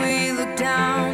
[0.00, 1.09] we look down.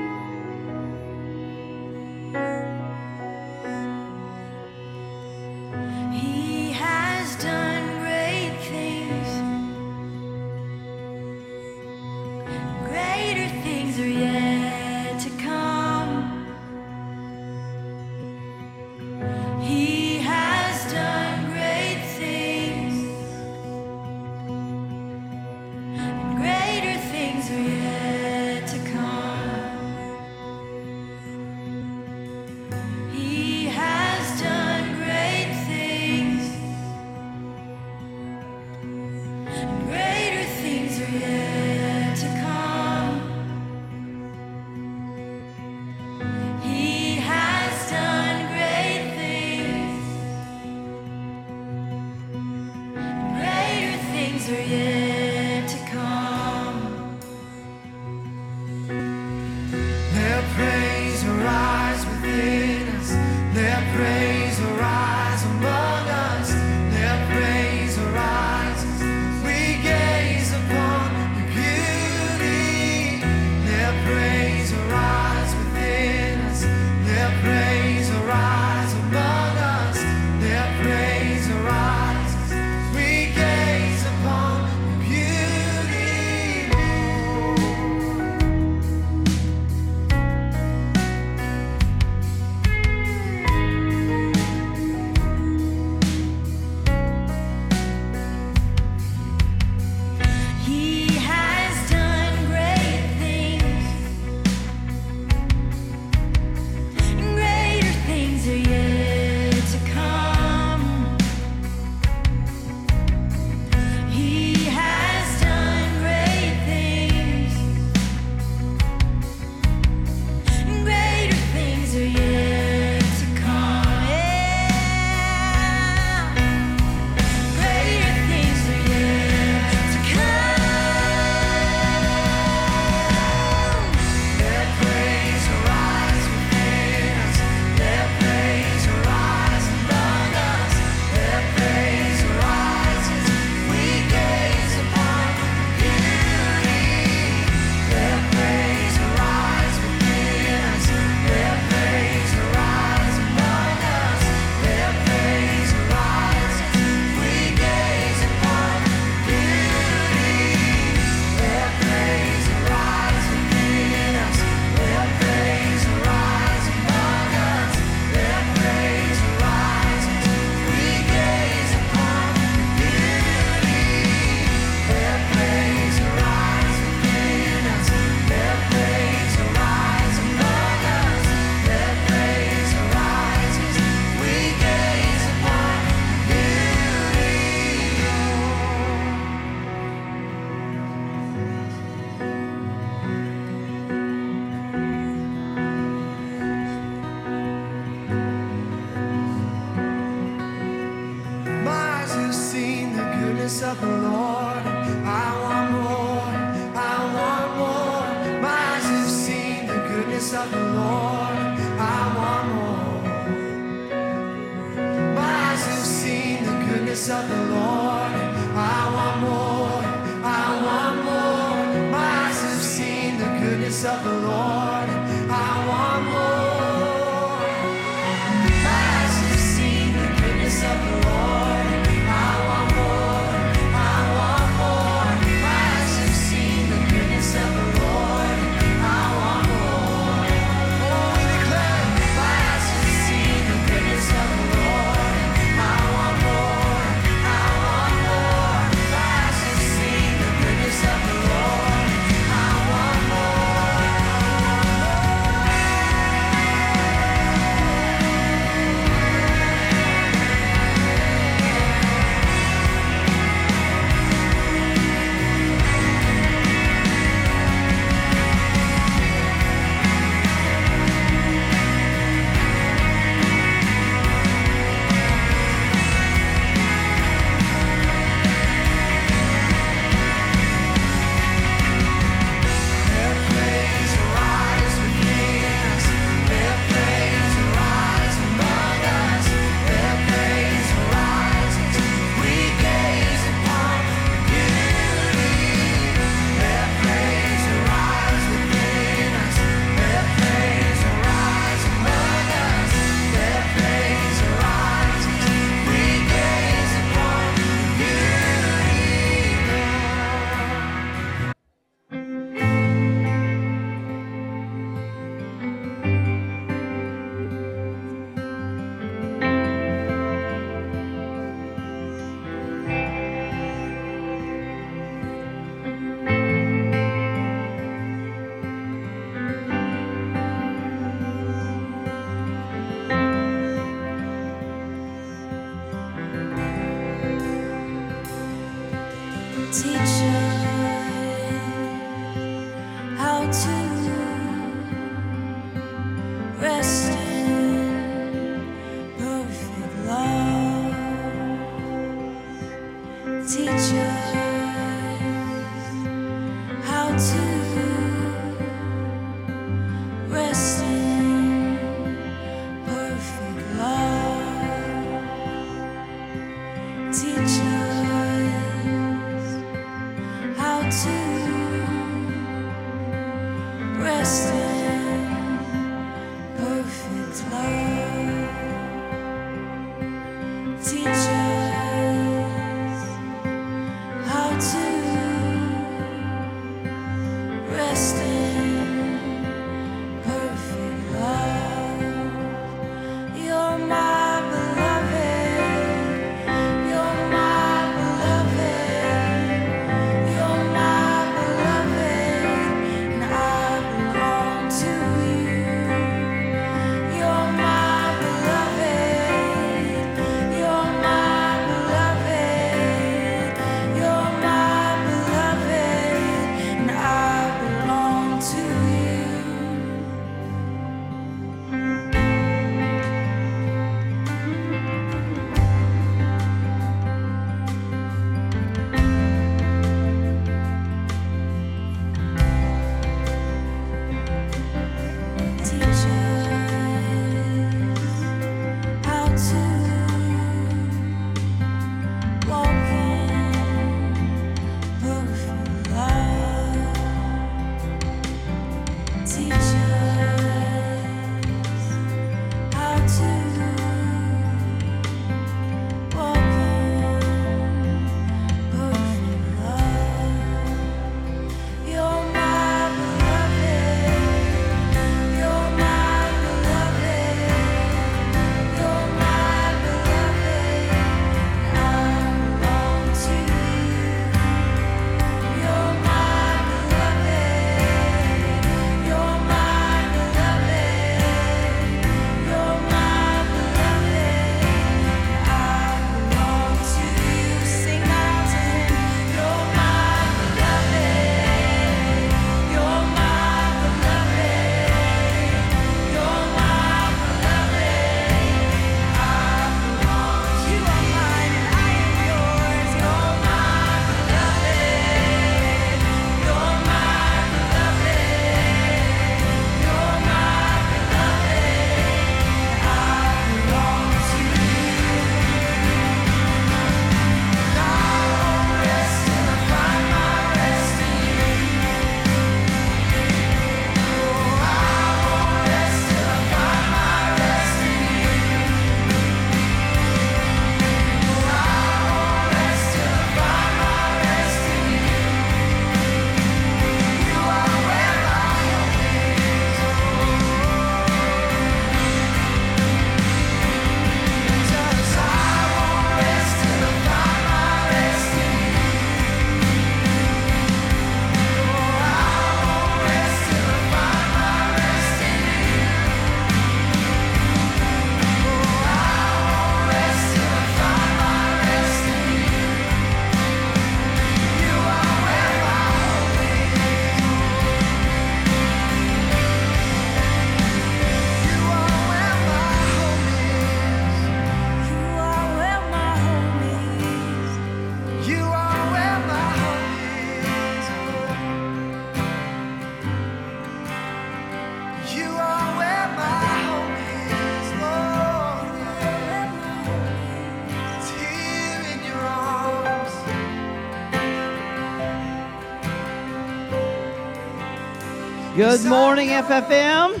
[598.50, 599.94] Good morning, FFM.
[599.94, 600.00] We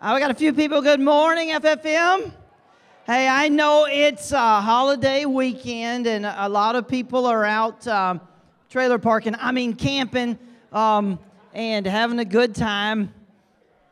[0.00, 0.80] got a few people.
[0.80, 2.30] Good morning, FFM.
[3.04, 8.20] Hey, I know it's a holiday weekend, and a lot of people are out um,
[8.70, 10.38] trailer parking, I mean, camping,
[10.72, 11.18] um,
[11.52, 13.12] and having a good time.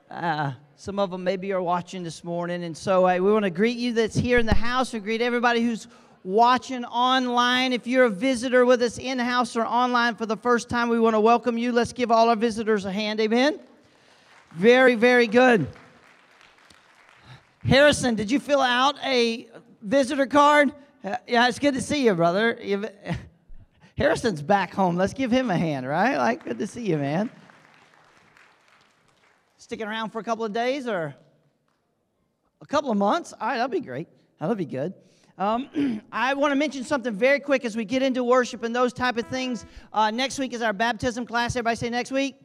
[0.08, 2.62] Uh, some of them maybe are watching this morning.
[2.62, 4.92] And so uh, we want to greet you that's here in the house.
[4.92, 5.88] We greet everybody who's
[6.24, 7.72] watching online.
[7.72, 11.00] If you're a visitor with us in house or online for the first time, we
[11.00, 11.72] want to welcome you.
[11.72, 13.20] Let's give all our visitors a hand.
[13.20, 13.60] Amen.
[14.52, 15.66] Very, very good.
[17.64, 19.48] Harrison, did you fill out a
[19.82, 20.72] visitor card?
[21.04, 22.58] Yeah, it's good to see you, brother.
[23.96, 24.96] Harrison's back home.
[24.96, 26.16] Let's give him a hand, right?
[26.16, 27.30] Like, good to see you, man.
[29.58, 31.14] Sticking around for a couple of days or
[32.60, 33.32] a couple of months?
[33.32, 34.08] All right, that'll be great.
[34.38, 34.94] That'll be good.
[35.40, 38.92] Um, I want to mention something very quick as we get into worship and those
[38.92, 39.64] type of things.
[39.90, 41.56] Uh, next week is our baptism class.
[41.56, 42.36] Everybody say next week.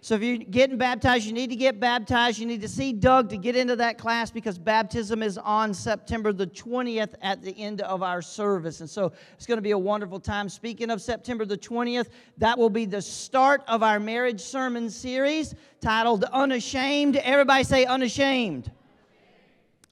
[0.00, 2.38] So if you're getting baptized, you need to get baptized.
[2.38, 6.32] You need to see Doug to get into that class because baptism is on September
[6.32, 8.80] the 20th at the end of our service.
[8.80, 10.48] And so it's going to be a wonderful time.
[10.48, 12.08] Speaking of September the 20th,
[12.38, 17.16] that will be the start of our marriage sermon series titled Unashamed.
[17.16, 18.70] Everybody say unashamed.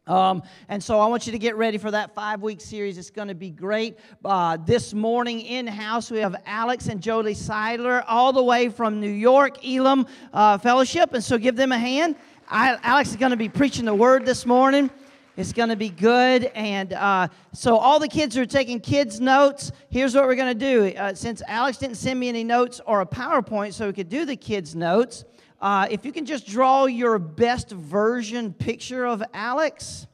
[0.08, 2.96] Um, and so I want you to get ready for that five week series.
[2.96, 3.98] It's going to be great.
[4.24, 9.00] Uh, this morning in house, we have Alex and Jodi Seidler, all the way from
[9.00, 11.12] New York, Elim uh, Fellowship.
[11.12, 12.16] And so give them a hand.
[12.48, 14.90] I, Alex is going to be preaching the word this morning.
[15.36, 16.44] It's going to be good.
[16.54, 20.90] And uh, so, all the kids are taking kids' notes, here's what we're going to
[20.90, 20.96] do.
[20.96, 24.24] Uh, since Alex didn't send me any notes or a PowerPoint so we could do
[24.24, 25.24] the kids' notes,
[25.60, 30.06] uh, if you can just draw your best version picture of Alex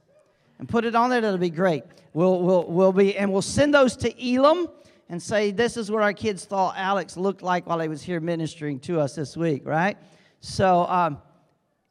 [0.58, 1.84] and put it on there, that'll be great.
[2.12, 4.68] We'll, we'll, we'll be, and we'll send those to Elim
[5.08, 8.20] and say, this is what our kids thought Alex looked like while he was here
[8.20, 9.98] ministering to us this week, right?
[10.40, 11.18] So, um,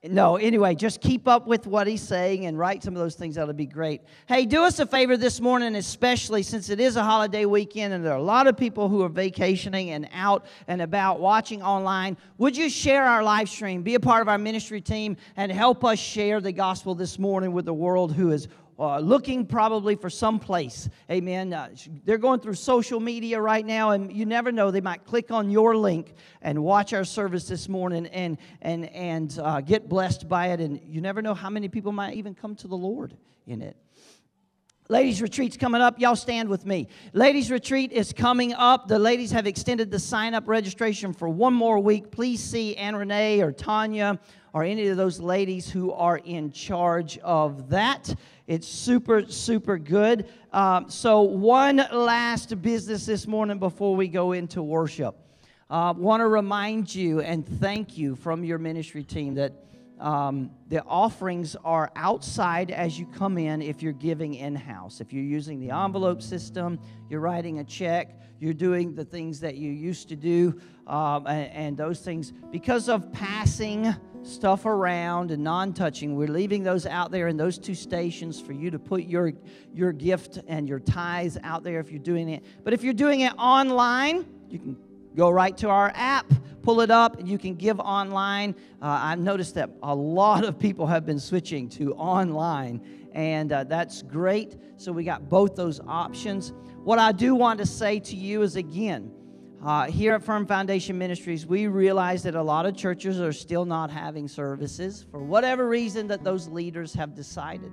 [0.05, 3.35] no, anyway, just keep up with what he's saying and write some of those things.
[3.35, 4.01] That'll be great.
[4.27, 8.03] Hey, do us a favor this morning, especially since it is a holiday weekend and
[8.03, 12.17] there are a lot of people who are vacationing and out and about watching online.
[12.37, 15.85] Would you share our live stream, be a part of our ministry team, and help
[15.85, 20.09] us share the gospel this morning with the world who is uh, looking probably for
[20.09, 20.89] some place.
[21.09, 21.53] Amen.
[21.53, 21.69] Uh,
[22.05, 24.71] they're going through social media right now, and you never know.
[24.71, 29.39] They might click on your link and watch our service this morning and, and, and
[29.41, 30.59] uh, get blessed by it.
[30.59, 33.77] And you never know how many people might even come to the Lord in it.
[34.89, 35.97] Ladies' retreat's coming up.
[35.97, 36.89] Y'all stand with me.
[37.13, 38.89] Ladies' retreat is coming up.
[38.89, 42.11] The ladies have extended the sign up registration for one more week.
[42.11, 44.19] Please see Ann Renee or Tanya
[44.53, 48.13] or any of those ladies who are in charge of that.
[48.45, 50.27] It's super, super good.
[50.51, 55.15] Um, so, one last business this morning before we go into worship.
[55.69, 59.53] Uh, Want to remind you and thank you from your ministry team that
[59.97, 64.99] um, the offerings are outside as you come in if you're giving in house.
[64.99, 66.79] If you're using the envelope system,
[67.09, 71.51] you're writing a check, you're doing the things that you used to do, um, and,
[71.51, 72.33] and those things.
[72.51, 77.75] Because of passing stuff around and non-touching we're leaving those out there in those two
[77.75, 79.33] stations for you to put your
[79.73, 82.41] your gift and your tithes out there if you're doing it.
[82.63, 84.77] But if you're doing it online you can
[85.13, 88.55] go right to our app pull it up and you can give online.
[88.81, 92.79] Uh, i've noticed that a lot of people have been switching to online
[93.13, 94.57] and uh, that's great.
[94.77, 96.53] So we got both those options
[96.83, 99.11] what i do want to say to you is again
[99.63, 103.63] uh, here at Firm Foundation Ministries, we realize that a lot of churches are still
[103.63, 107.71] not having services for whatever reason that those leaders have decided.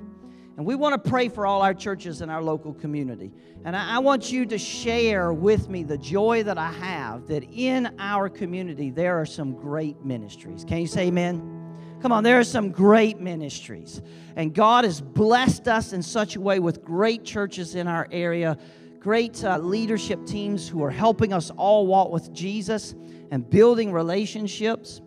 [0.57, 3.33] And we want to pray for all our churches in our local community.
[3.65, 7.43] And I, I want you to share with me the joy that I have that
[7.51, 10.65] in our community there are some great ministries.
[10.65, 11.97] Can you say amen?
[12.01, 14.01] Come on, there are some great ministries.
[14.37, 18.57] And God has blessed us in such a way with great churches in our area
[19.01, 22.95] great uh, leadership teams who are helping us all walk with Jesus
[23.31, 25.01] and building relationships.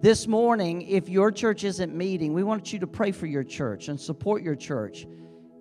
[0.00, 3.88] This morning, if your church isn't meeting, we want you to pray for your church
[3.88, 5.06] and support your church.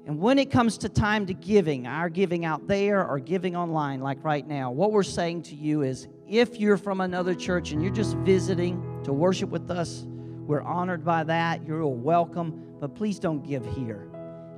[0.05, 3.99] And when it comes to time to giving, our giving out there or giving online,
[3.99, 7.83] like right now, what we're saying to you is if you're from another church and
[7.83, 11.67] you're just visiting to worship with us, we're honored by that.
[11.67, 14.09] You're welcome, but please don't give here.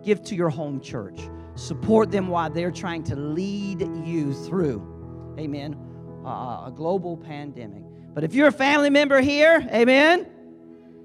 [0.04, 1.19] Give to your home church.
[1.56, 5.78] Support them while they're trying to lead you through, amen,
[6.26, 7.84] uh, a global pandemic.
[8.14, 10.28] But if you're a family member here, amen,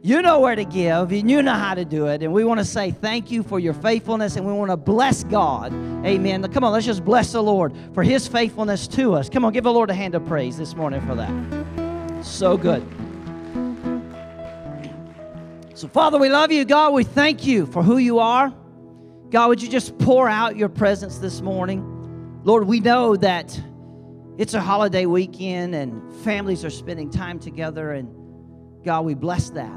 [0.02, 2.22] you know where to give and you know how to do it.
[2.22, 5.24] And we want to say thank you for your faithfulness and we want to bless
[5.24, 5.72] God.
[6.04, 6.42] Amen.
[6.52, 9.28] Come on, let's just bless the Lord for his faithfulness to us.
[9.28, 12.24] Come on, give the Lord a hand of praise this morning for that.
[12.24, 12.86] So good.
[15.74, 16.64] So, Father, we love you.
[16.64, 18.54] God, we thank you for who you are.
[19.30, 22.40] God, would you just pour out your presence this morning?
[22.44, 23.60] Lord, we know that
[24.38, 28.08] it's a holiday weekend and families are spending time together, and
[28.84, 29.72] God, we bless that.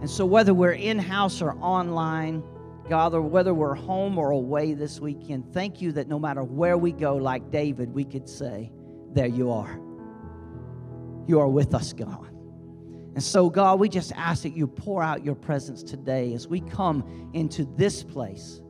[0.00, 2.44] And so, whether we're in house or online,
[2.88, 6.78] God, or whether we're home or away this weekend, thank you that no matter where
[6.78, 8.70] we go, like David, we could say,
[9.12, 9.80] There you are.
[11.26, 12.28] You are with us, God.
[13.14, 16.60] And so, God, we just ask that you pour out your presence today as we
[16.60, 18.60] come into this place,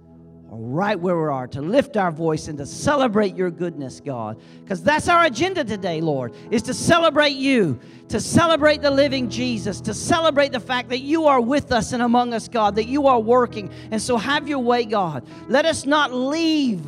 [0.59, 4.41] right where we are, to lift our voice and to celebrate your goodness, God.
[4.63, 9.81] Because that's our agenda today, Lord, is to celebrate you, to celebrate the living Jesus,
[9.83, 13.07] to celebrate the fact that you are with us and among us, God, that you
[13.07, 13.71] are working.
[13.91, 15.27] And so, have your way, God.
[15.49, 16.85] Let us not leave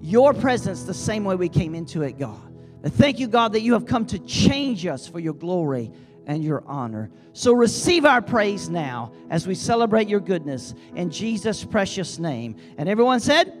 [0.00, 2.52] your presence the same way we came into it, God.
[2.82, 5.92] But thank you, God, that you have come to change us for your glory
[6.26, 7.10] and your honor.
[7.32, 12.56] So receive our praise now as we celebrate your goodness in Jesus' precious name.
[12.78, 13.52] And everyone said,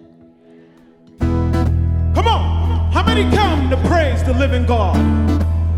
[1.18, 2.92] Come on.
[2.92, 4.96] How many come to praise the living God?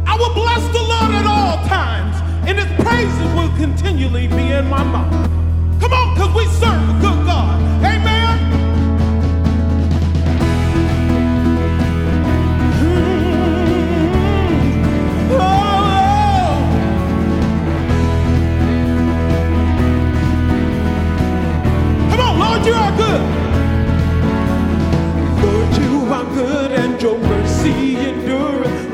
[0.07, 2.17] I will bless the Lord at all times,
[2.49, 5.31] and his praises will continually be in my mouth.
[5.81, 7.61] Come on, because we serve a good God.
[7.85, 8.14] Amen.
[22.45, 23.23] Lord, you are good.
[25.43, 28.93] Lord, you are good and your mercy endureth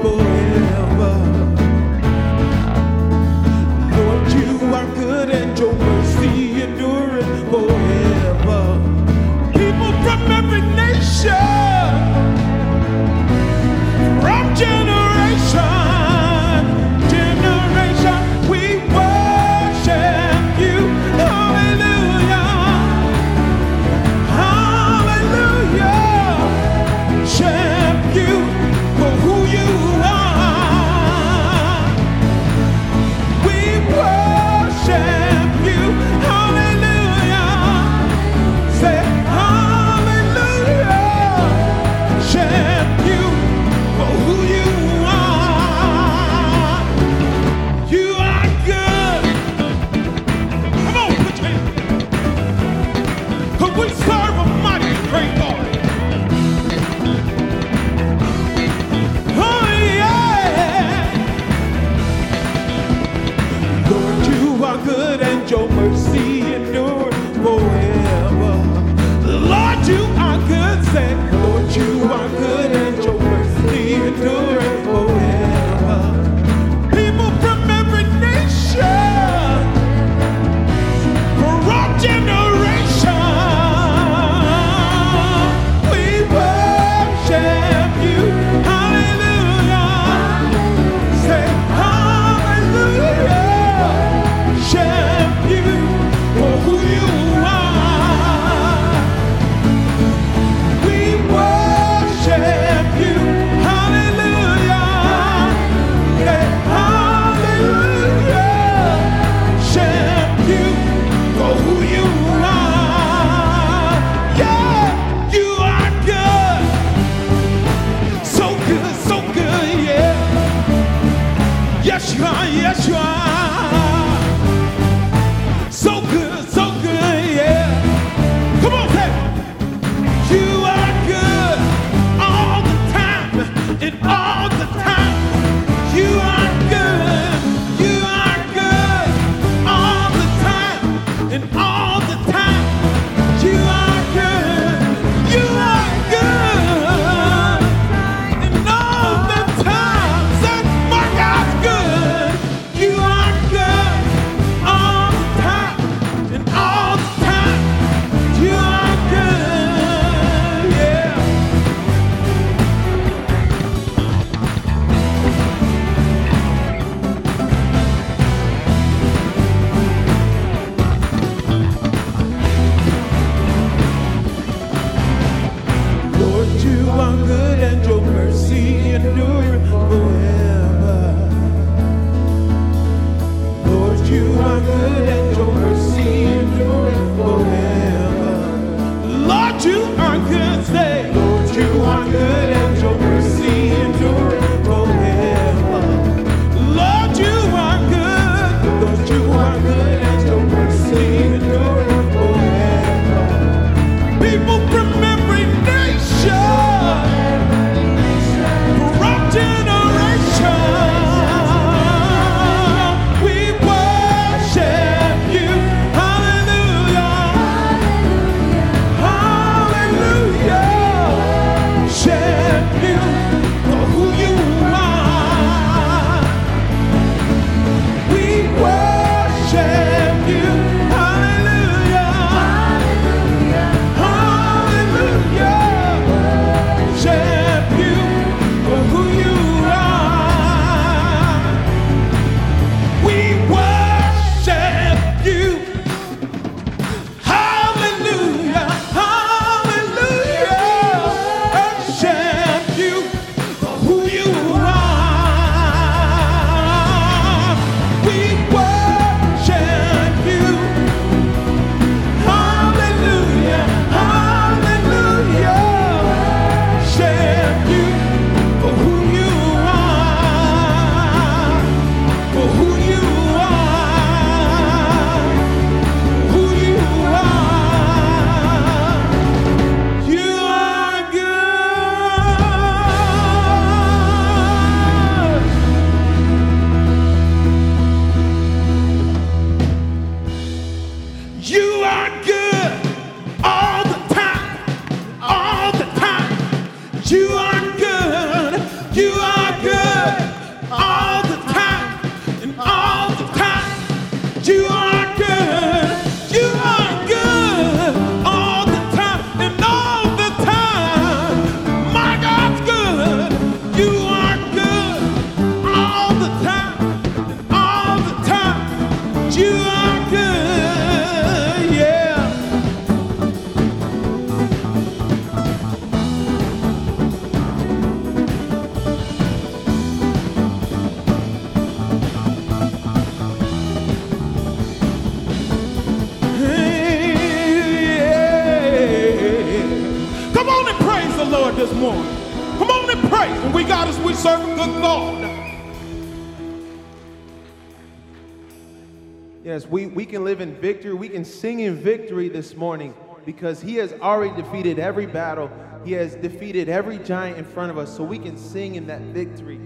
[349.60, 350.94] Yes, we, we can live in victory.
[350.94, 352.94] We can sing in victory this morning
[353.26, 355.50] because He has already defeated every battle.
[355.84, 357.94] He has defeated every giant in front of us.
[357.94, 359.60] So we can sing in that victory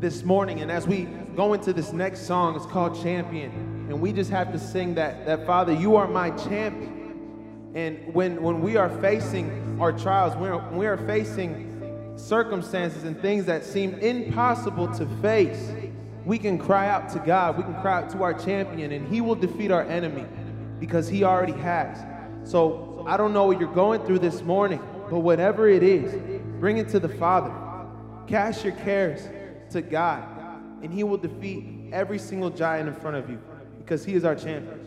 [0.00, 0.62] this morning.
[0.62, 1.04] And as we
[1.36, 3.52] go into this next song, it's called Champion.
[3.88, 7.70] And we just have to sing that, that Father, you are my champion.
[7.76, 13.44] And when, when we are facing our trials, when we are facing circumstances and things
[13.44, 15.70] that seem impossible to face,
[16.26, 17.56] we can cry out to God.
[17.56, 20.26] We can cry out to our champion, and He will defeat our enemy
[20.80, 22.04] because He already has.
[22.42, 26.78] So I don't know what you're going through this morning, but whatever it is, bring
[26.78, 27.54] it to the Father.
[28.26, 29.28] Cast your cares
[29.70, 30.24] to God,
[30.82, 33.40] and He will defeat every single giant in front of you
[33.78, 34.80] because He is our champion.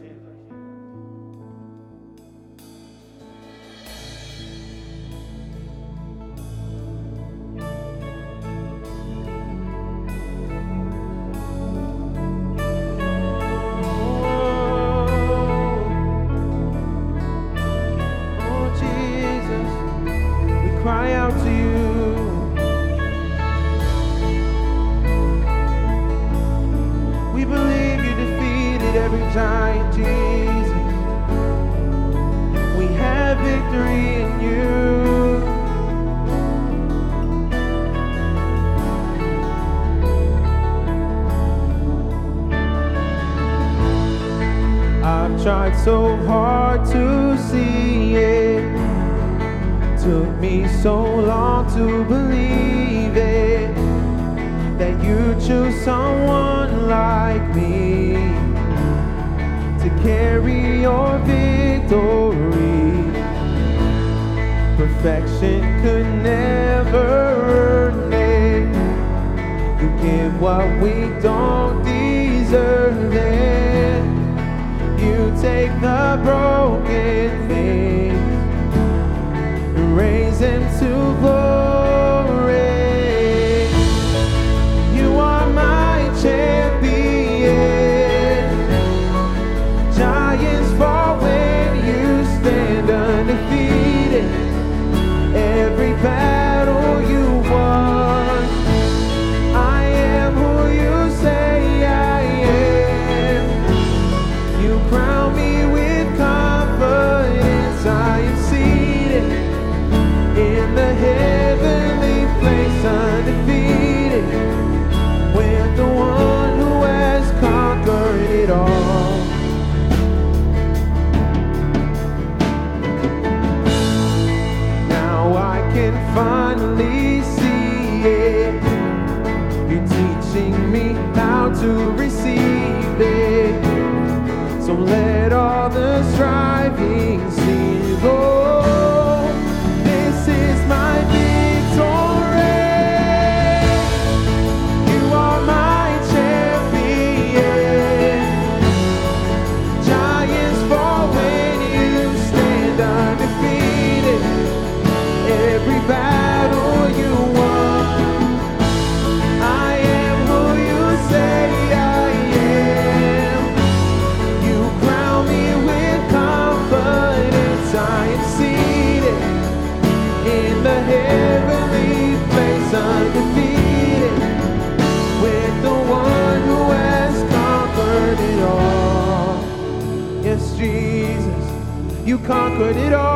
[182.60, 183.09] Conquered it all.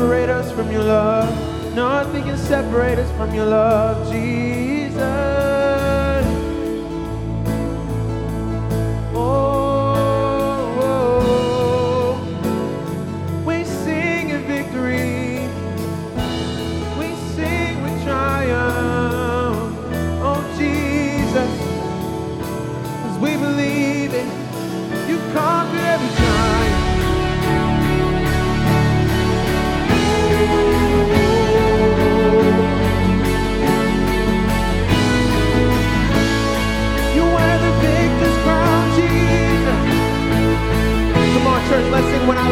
[0.00, 1.28] Separate us from your love.
[1.74, 4.39] Nothing can separate us from your love, Jesus.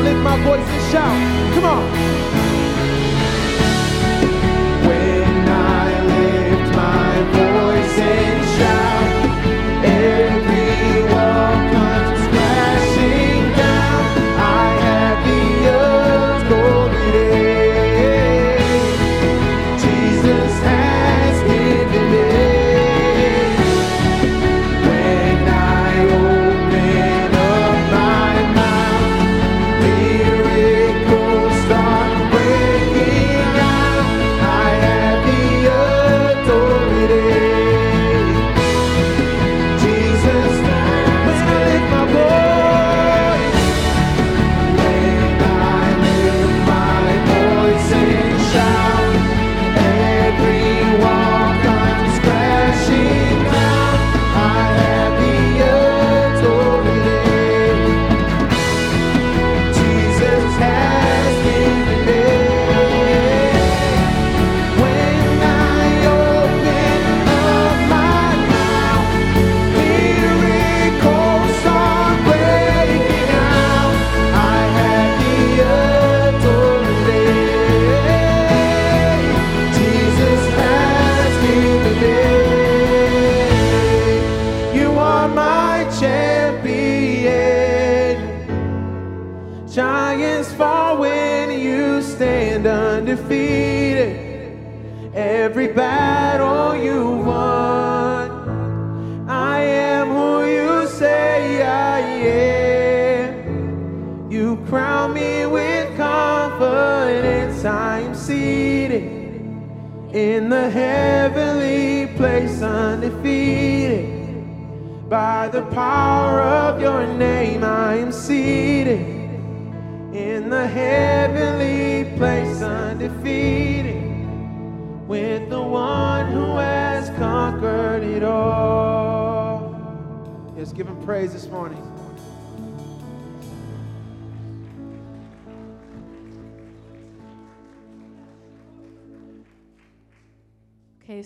[0.02, 1.54] Lift my voice and shout.
[1.54, 1.97] Come on.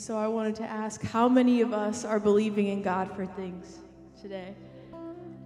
[0.02, 3.78] So I wanted to ask how many of us are believing in God for things
[4.20, 4.56] today?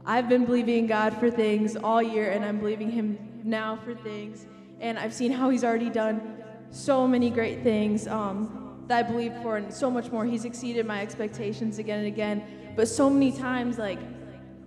[0.07, 3.95] I've been believing in God for things all year, and I'm believing Him now for
[3.95, 4.47] things.
[4.81, 9.37] And I've seen how He's already done so many great things um, that I believed
[9.43, 10.25] for, and so much more.
[10.25, 12.73] He's exceeded my expectations again and again.
[12.77, 13.99] But so many times, like,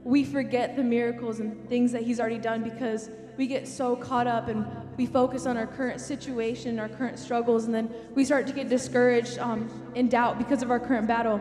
[0.03, 3.09] we forget the miracles and things that He's already done because
[3.39, 4.65] we get so caught up and
[4.97, 8.67] we focus on our current situation, our current struggles, and then we start to get
[8.67, 11.39] discouraged um, and doubt because of our current battle.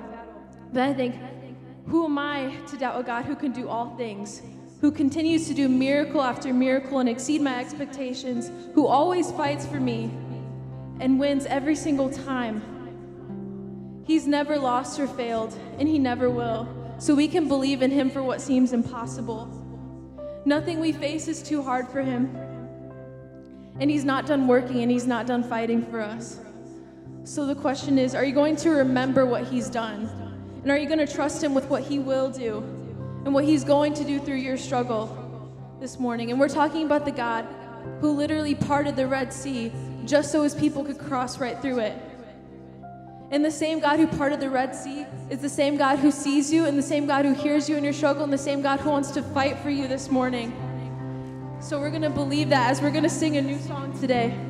[0.73, 1.17] But I think,
[1.89, 4.43] who am I to doubt a God who can do all things,
[4.81, 9.81] who continues to do miracle after miracle and exceed my expectations, who always fights for
[9.81, 10.05] me
[11.01, 12.63] and wins every single time?
[14.07, 16.69] He's never lost or failed, and he never will.
[17.01, 19.68] So we can believe in him for what seems impossible.
[20.49, 22.35] Nothing we face is too hard for him.
[23.81, 26.41] And he's not done working and he's not done fighting for us.
[27.25, 30.09] So the question is are you going to remember what he's done?
[30.63, 32.61] And are you going to trust him with what he will do
[33.27, 36.31] and what he's going to do through your struggle this morning?
[36.31, 37.47] And we're talking about the God
[38.01, 39.71] who literally parted the Red Sea
[40.07, 42.08] just so his people could cross right through it.
[43.31, 46.51] And the same God who parted the Red Sea is the same God who sees
[46.51, 48.81] you and the same God who hears you in your struggle and the same God
[48.81, 50.51] who wants to fight for you this morning.
[51.61, 54.48] So we're going to believe that as we're going to sing a new song today.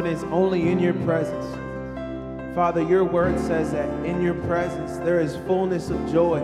[0.00, 1.44] Confidence only in your presence.
[2.54, 6.38] Father, your word says that in your presence there is fullness of joy.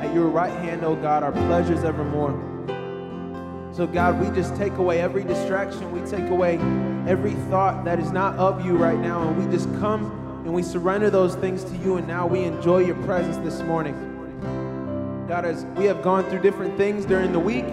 [0.00, 2.32] At your right hand, oh God, are pleasures evermore.
[3.72, 5.92] So, God, we just take away every distraction.
[5.92, 6.56] We take away
[7.06, 9.28] every thought that is not of you right now.
[9.28, 11.98] And we just come and we surrender those things to you.
[11.98, 13.94] And now we enjoy your presence this morning.
[15.28, 17.64] God, as we have gone through different things during the week,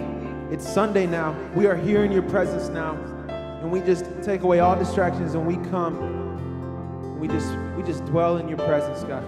[0.52, 1.36] it's Sunday now.
[1.56, 3.09] We are here in your presence now.
[3.60, 7.18] And we just take away all distractions and we come.
[7.20, 9.24] We just we just dwell in your presence, God.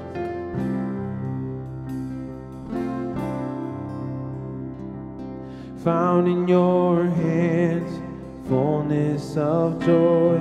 [5.85, 8.01] Found in your hands
[8.49, 10.39] fullness of joy,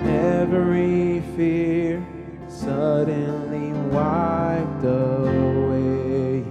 [0.00, 2.04] every fear
[2.48, 6.42] suddenly wiped away.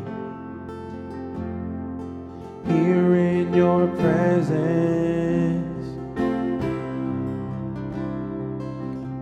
[2.67, 5.12] Here in your presence,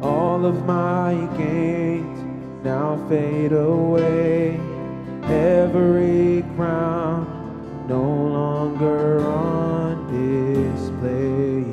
[0.02, 2.20] all of my gains
[2.64, 4.60] now fade away.
[5.24, 11.64] Every crown no longer on display.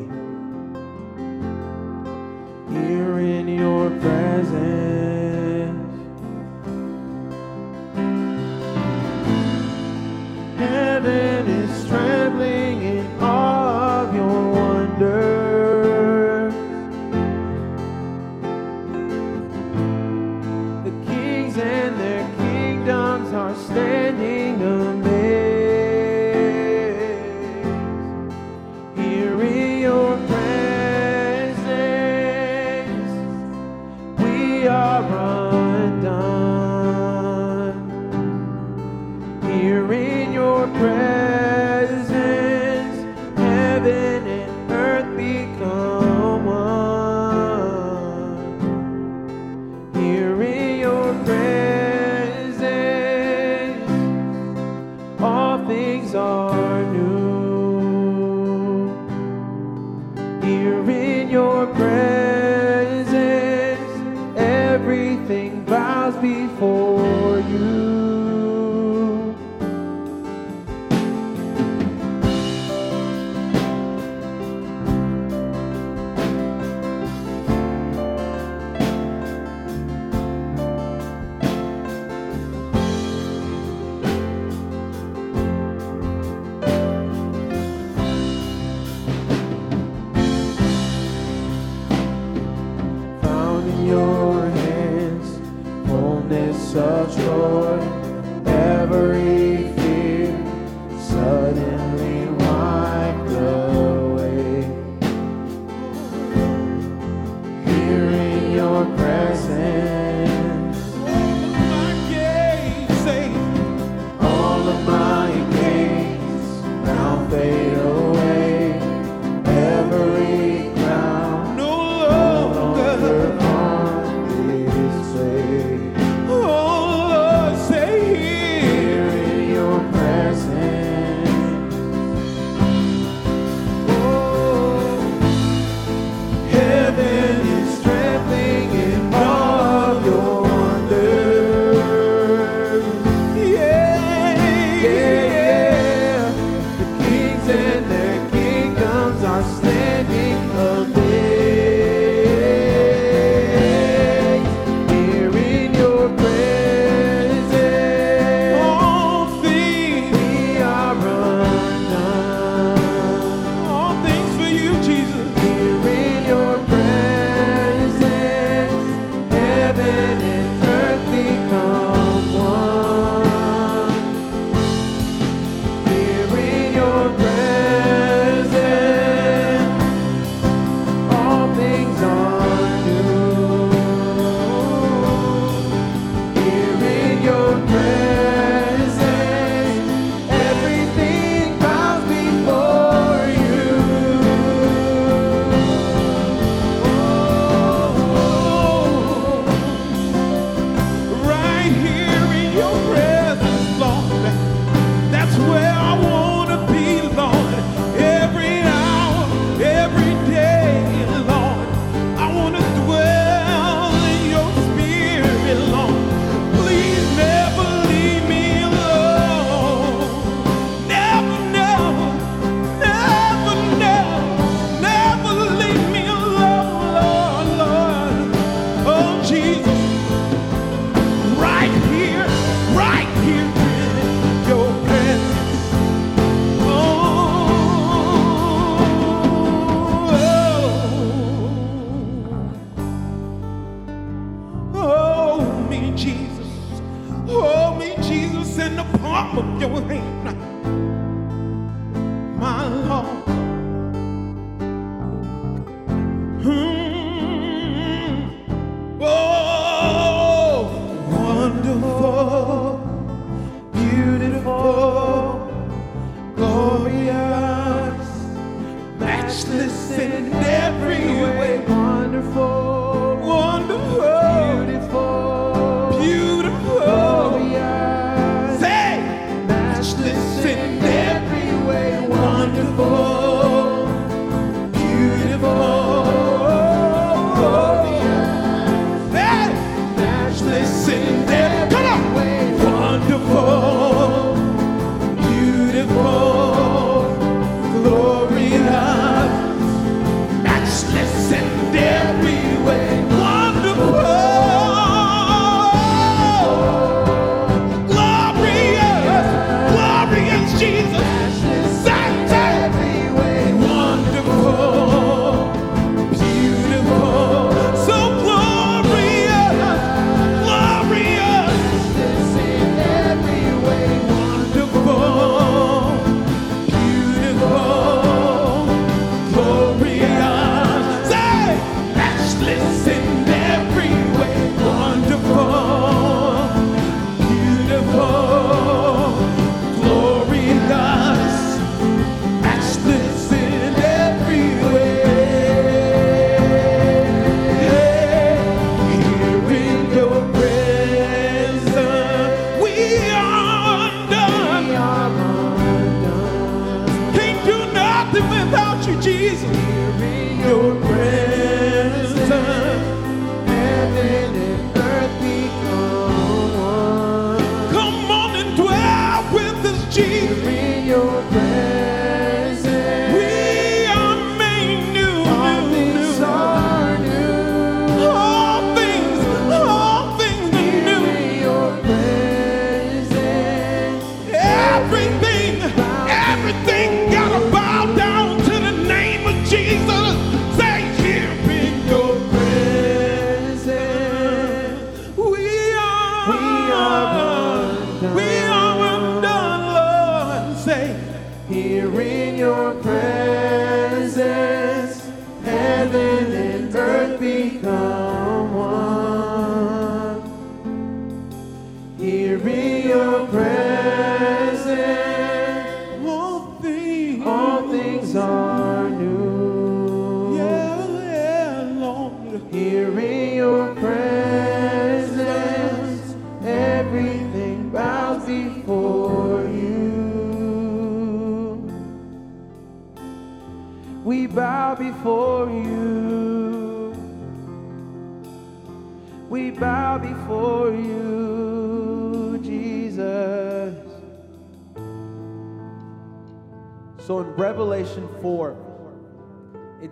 [2.70, 4.87] Here in your presence,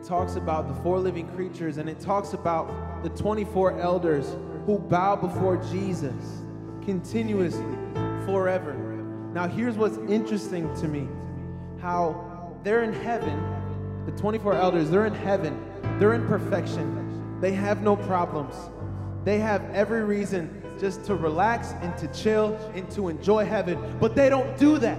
[0.07, 5.17] talks about the four living creatures and it talks about the 24 elders who bow
[5.17, 6.15] before Jesus
[6.85, 7.77] continuously
[8.25, 8.75] forever.
[9.35, 11.09] Now, here's what's interesting to me.
[11.81, 13.43] How they're in heaven,
[14.07, 15.61] the 24 elders, they're in heaven,
[15.99, 18.55] they're in perfection, they have no problems,
[19.25, 24.15] they have every reason just to relax and to chill and to enjoy heaven, but
[24.15, 24.99] they don't do that.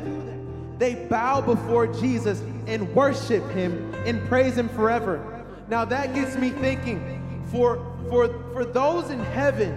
[0.77, 2.41] They bow before Jesus
[2.77, 5.43] and worship him and praise him forever.
[5.67, 9.75] Now that gets me thinking for for for those in heaven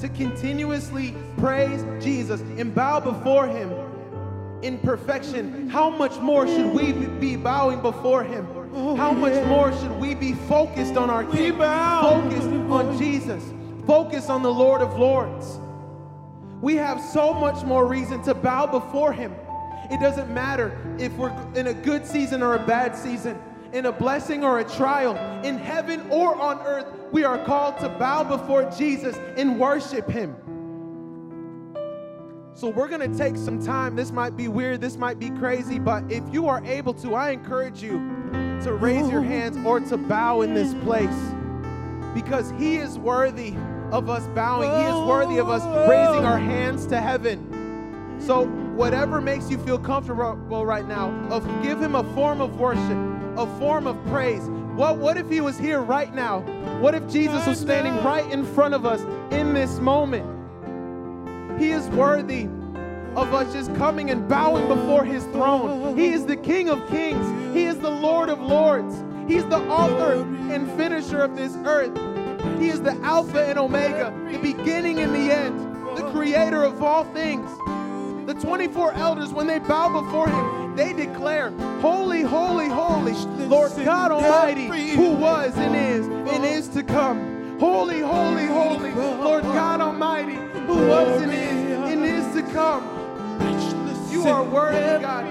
[0.00, 3.72] to continuously praise Jesus and bow before him
[4.62, 8.46] in perfection, how much more should we be bowing before him?
[8.96, 13.42] How much more should we be focused on our King, focused on Jesus,
[13.86, 15.60] focused on the Lord of Lords?
[16.60, 19.34] We have so much more reason to bow before Him.
[19.90, 23.38] It doesn't matter if we're in a good season or a bad season,
[23.72, 27.88] in a blessing or a trial, in heaven or on earth, we are called to
[27.88, 30.36] bow before Jesus and worship Him.
[32.54, 33.96] So we're gonna take some time.
[33.96, 37.30] This might be weird, this might be crazy, but if you are able to, I
[37.30, 37.98] encourage you
[38.62, 41.08] to raise your hands or to bow in this place
[42.14, 43.54] because He is worthy
[43.92, 44.70] of us bowing.
[44.70, 48.18] He is worthy of us raising our hands to heaven.
[48.20, 48.44] So,
[48.80, 52.96] whatever makes you feel comfortable right now, of give Him a form of worship,
[53.36, 54.48] a form of praise.
[54.74, 56.40] What, what if He was here right now?
[56.80, 59.02] What if Jesus was standing right in front of us
[59.34, 60.24] in this moment?
[61.60, 62.44] He is worthy
[63.16, 65.94] of us just coming and bowing before his throne.
[65.94, 67.54] He is the King of kings.
[67.54, 68.94] He is the Lord of lords.
[69.28, 71.94] He's the author and finisher of this earth.
[72.58, 75.60] He is the Alpha and Omega, the beginning and the end,
[75.98, 77.50] the creator of all things.
[78.26, 81.50] The 24 elders, when they bow before him, they declare,
[81.80, 83.12] Holy, holy, holy,
[83.46, 87.58] Lord God Almighty, who was and is and is to come.
[87.58, 92.82] Holy, holy, holy, Lord God Almighty, who was and is and is to come.
[94.10, 95.26] You are worthy, God.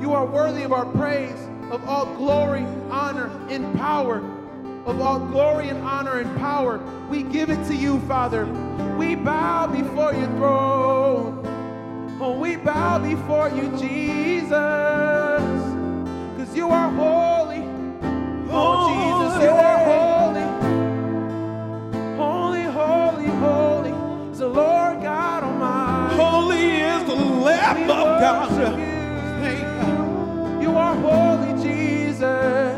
[0.00, 1.38] You are worthy of our praise,
[1.70, 4.22] of all glory, honor, and power
[4.86, 6.78] of all glory and honor and power.
[7.08, 8.46] We give it to you, Father.
[8.98, 11.38] We bow before your throne.
[12.30, 14.52] We bow before you, Jesus,
[16.30, 17.64] because you are holy.
[18.48, 20.46] Oh, Jesus, you are holy.
[22.16, 26.16] Holy, holy, holy is the Lord God Almighty.
[26.16, 28.52] Holy is the Lamb of God.
[30.60, 30.68] You.
[30.68, 32.71] you are holy, Jesus.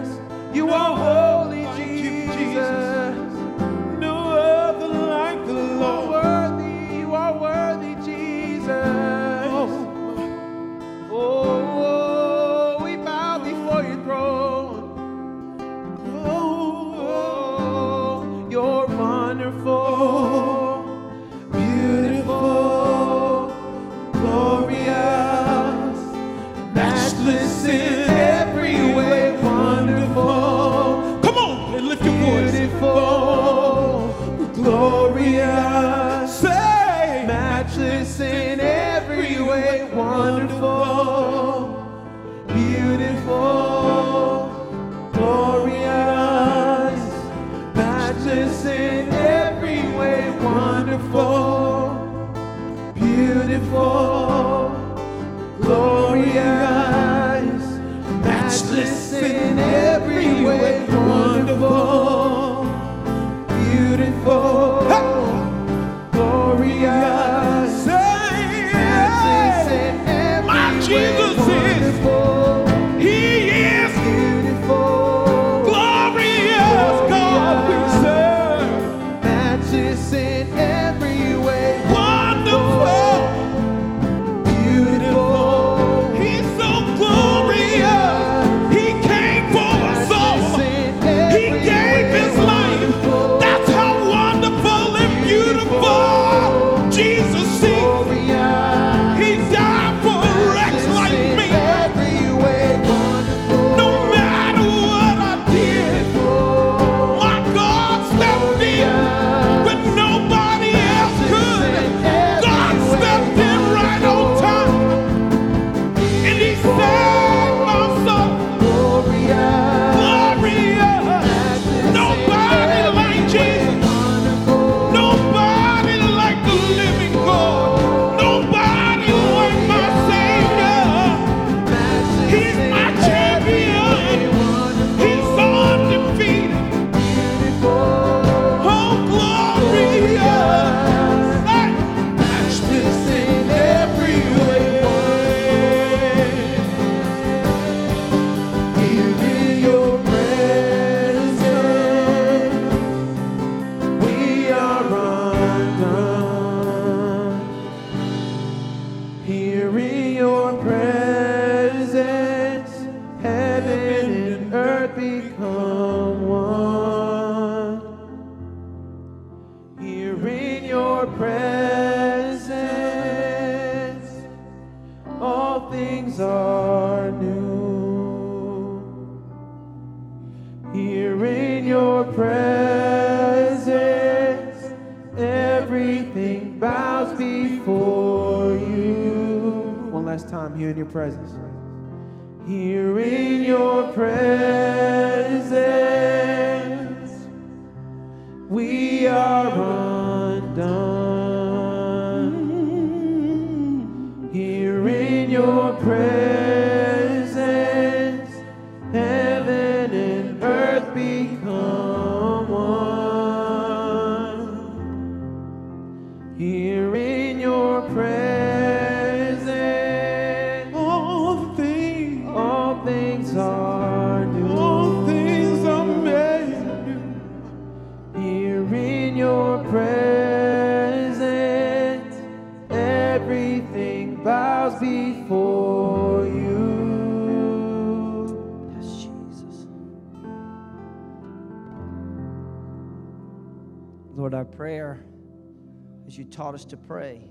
[246.35, 247.23] taught us to pray.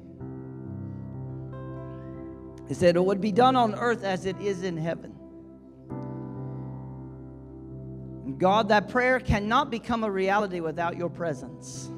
[2.67, 5.13] He said, It would be done on earth as it is in heaven.
[8.37, 11.89] God, that prayer cannot become a reality without your presence.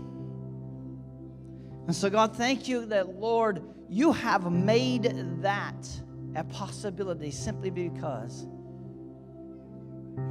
[1.87, 5.03] And so, God, thank you that, Lord, you have made
[5.41, 5.87] that
[6.35, 8.47] a possibility simply because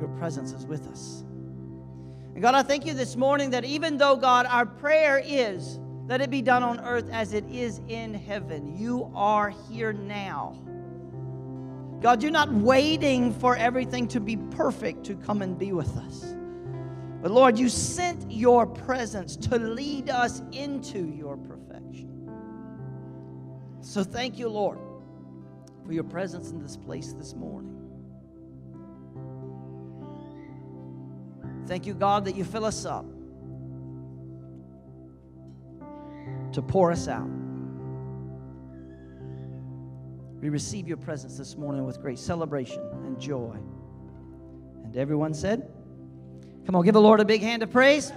[0.01, 1.22] your presence is with us.
[2.35, 6.21] And God, I thank you this morning that even though, God, our prayer is that
[6.21, 10.59] it be done on earth as it is in heaven, you are here now.
[12.01, 16.37] God, you're not waiting for everything to be perfect to come and be with us.
[17.23, 22.31] But Lord, you sent your presence to lead us into your perfection.
[23.81, 24.79] So thank you, Lord,
[25.87, 27.71] for your presence in this place this morning.
[31.67, 33.07] Thank you, God, that you fill us up
[36.55, 37.29] to pour us out.
[40.41, 43.57] We receive your presence this morning with great celebration and joy.
[44.85, 45.69] And everyone said,
[46.65, 48.13] Come on, give the Lord a big hand of praise.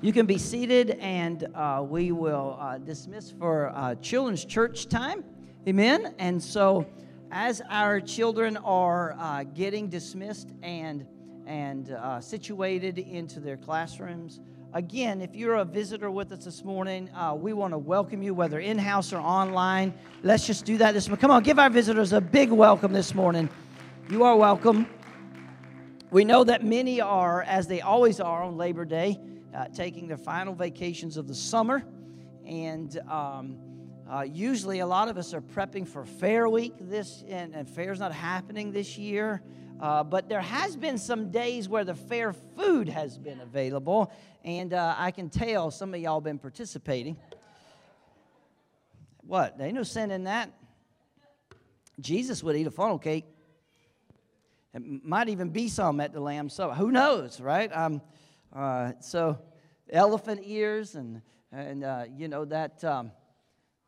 [0.00, 5.24] You can be seated, and uh, we will uh, dismiss for uh, children's church time.
[5.66, 6.14] Amen.
[6.18, 6.86] And so,
[7.32, 11.04] as our children are uh, getting dismissed and
[11.48, 14.40] and uh, situated into their classrooms,
[14.74, 18.34] again, if you're a visitor with us this morning, uh, we want to welcome you,
[18.34, 19.94] whether in house or online.
[20.22, 21.22] Let's just do that this morning.
[21.22, 23.48] Come on, give our visitors a big welcome this morning.
[24.10, 24.86] You are welcome.
[26.10, 29.18] We know that many are, as they always are on Labor Day,
[29.54, 31.82] uh, taking their final vacations of the summer.
[32.44, 33.56] And um,
[34.06, 38.00] uh, usually, a lot of us are prepping for Fair Week this, and, and Fair's
[38.00, 39.42] not happening this year.
[39.80, 44.12] Uh, but there has been some days where the fair food has been available,
[44.44, 47.16] and uh, I can tell some of y'all been participating.
[49.24, 49.56] What?
[49.56, 50.50] There ain't no sin in that.
[52.00, 53.24] Jesus would eat a funnel cake.
[54.74, 56.74] It might even be some at the Lamb Supper.
[56.74, 57.70] Who knows, right?
[57.74, 58.00] Um,
[58.54, 59.38] uh, so,
[59.90, 61.22] elephant ears and
[61.52, 63.12] and uh, you know that um,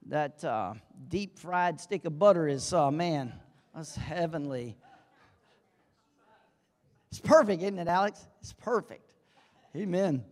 [0.07, 0.75] that uh,
[1.09, 3.33] deep fried stick of butter is uh, man,
[3.75, 4.77] that's heavenly.
[7.11, 8.27] It's perfect, isn't it, Alex?
[8.41, 9.15] It's perfect.
[9.77, 10.25] Amen.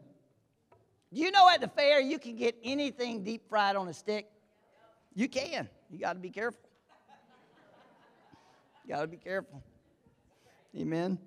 [1.12, 4.26] Do you know at the fair you can get anything deep fried on a stick?
[5.14, 5.68] You can.
[5.91, 6.61] You got to be careful.
[8.85, 9.62] You got to be careful.
[10.76, 11.18] Amen.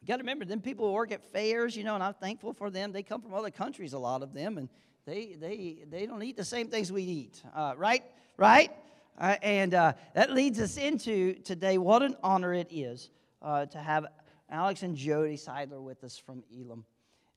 [0.00, 2.52] You got to remember, them people who work at fairs, you know, and I'm thankful
[2.52, 2.92] for them.
[2.92, 4.68] They come from other countries, a lot of them, and
[5.04, 8.04] they they they don't eat the same things we eat, uh, right?
[8.36, 8.70] Right?
[9.18, 11.78] Uh, and uh, that leads us into today.
[11.78, 13.10] What an honor it is
[13.42, 14.06] uh, to have
[14.50, 16.84] Alex and Jodi Seidler with us from Elim.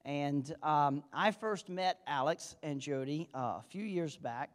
[0.06, 4.50] And um, I first met Alex and Jodi uh, a few years back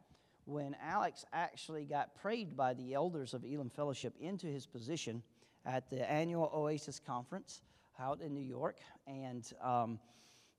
[0.47, 5.23] when Alex actually got prayed by the elders of Elim Fellowship into his position
[5.65, 7.63] at the annual Oasis Conference
[8.01, 8.79] out in New York.
[9.07, 9.99] And um,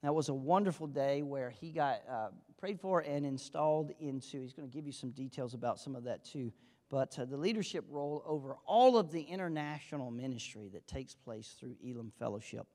[0.04, 2.30] that was a wonderful day where he got uh,
[2.60, 6.04] prayed for and installed into, he's going to give you some details about some of
[6.04, 6.52] that too,
[6.90, 11.76] but uh, the leadership role over all of the international ministry that takes place through
[11.84, 12.68] Elim Fellowship.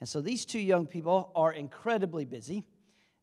[0.00, 2.64] And so these two young people are incredibly busy.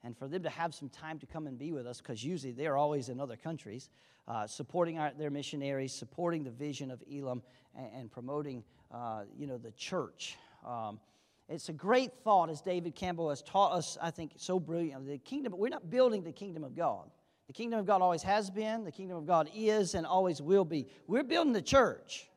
[0.04, 2.54] And for them to have some time to come and be with us, because usually
[2.54, 3.90] they're always in other countries,
[4.28, 7.42] uh, supporting our, their missionaries, supporting the vision of Elim,
[7.76, 8.64] and, and promoting,
[8.94, 10.38] uh, you know, the church.
[10.64, 11.00] Um,
[11.50, 15.14] it's a great thought, as David Campbell has taught us, I think, so brilliantly.
[15.14, 17.10] The kingdom, we're not building the kingdom of God.
[17.48, 20.66] The kingdom of God always has been, the kingdom of God is, and always will
[20.66, 20.88] be.
[21.08, 22.28] We're building the church.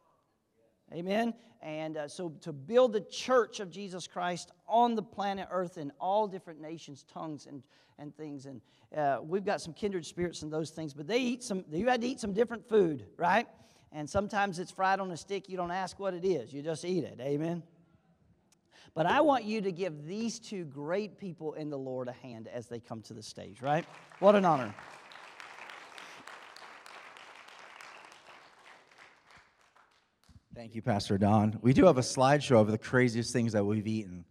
[0.93, 1.35] Amen.
[1.63, 5.93] And uh, so to build the church of Jesus Christ on the planet Earth in
[6.01, 7.63] all different nations, tongues, and,
[7.99, 8.47] and things.
[8.47, 8.61] And
[8.97, 12.01] uh, we've got some kindred spirits and those things, but they eat some, you had
[12.03, 13.47] to eat some different food, right?
[13.93, 15.49] And sometimes it's fried on a stick.
[15.49, 17.19] You don't ask what it is, you just eat it.
[17.21, 17.63] Amen.
[18.95, 22.49] But I want you to give these two great people in the Lord a hand
[22.53, 23.85] as they come to the stage, right?
[24.19, 24.75] What an honor.
[30.55, 31.59] Thank you, Pastor Don.
[31.63, 34.25] We do have a slideshow of the craziest things that we've eaten,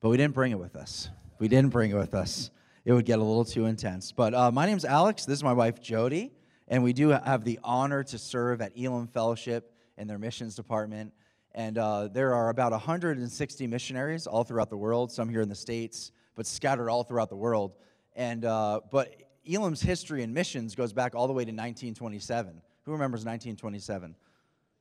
[0.00, 1.10] but we didn't bring it with us.
[1.38, 2.50] We didn't bring it with us.
[2.84, 4.10] It would get a little too intense.
[4.10, 5.26] But uh, my name's Alex.
[5.26, 6.32] This is my wife, Jodi,
[6.66, 11.12] and we do have the honor to serve at Elim Fellowship in their missions department.
[11.54, 15.54] And uh, there are about 160 missionaries all throughout the world, some here in the
[15.54, 17.74] States, but scattered all throughout the world.
[18.16, 19.14] And, uh, but
[19.48, 22.62] Elim's history in missions goes back all the way to 1927.
[22.84, 24.16] Who remembers 1927?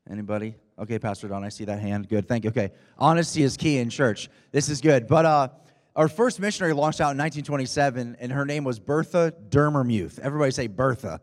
[0.10, 0.56] Anybody?
[0.80, 2.10] Okay, Pastor Don, I see that hand.
[2.10, 2.50] Good, thank you.
[2.50, 4.30] Okay, honesty is key in church.
[4.52, 5.08] This is good.
[5.08, 5.50] But uh,
[5.96, 10.18] Our first missionary launched out in 1927, and her name was Bertha Dermermuth.
[10.20, 11.20] Everybody say Bertha.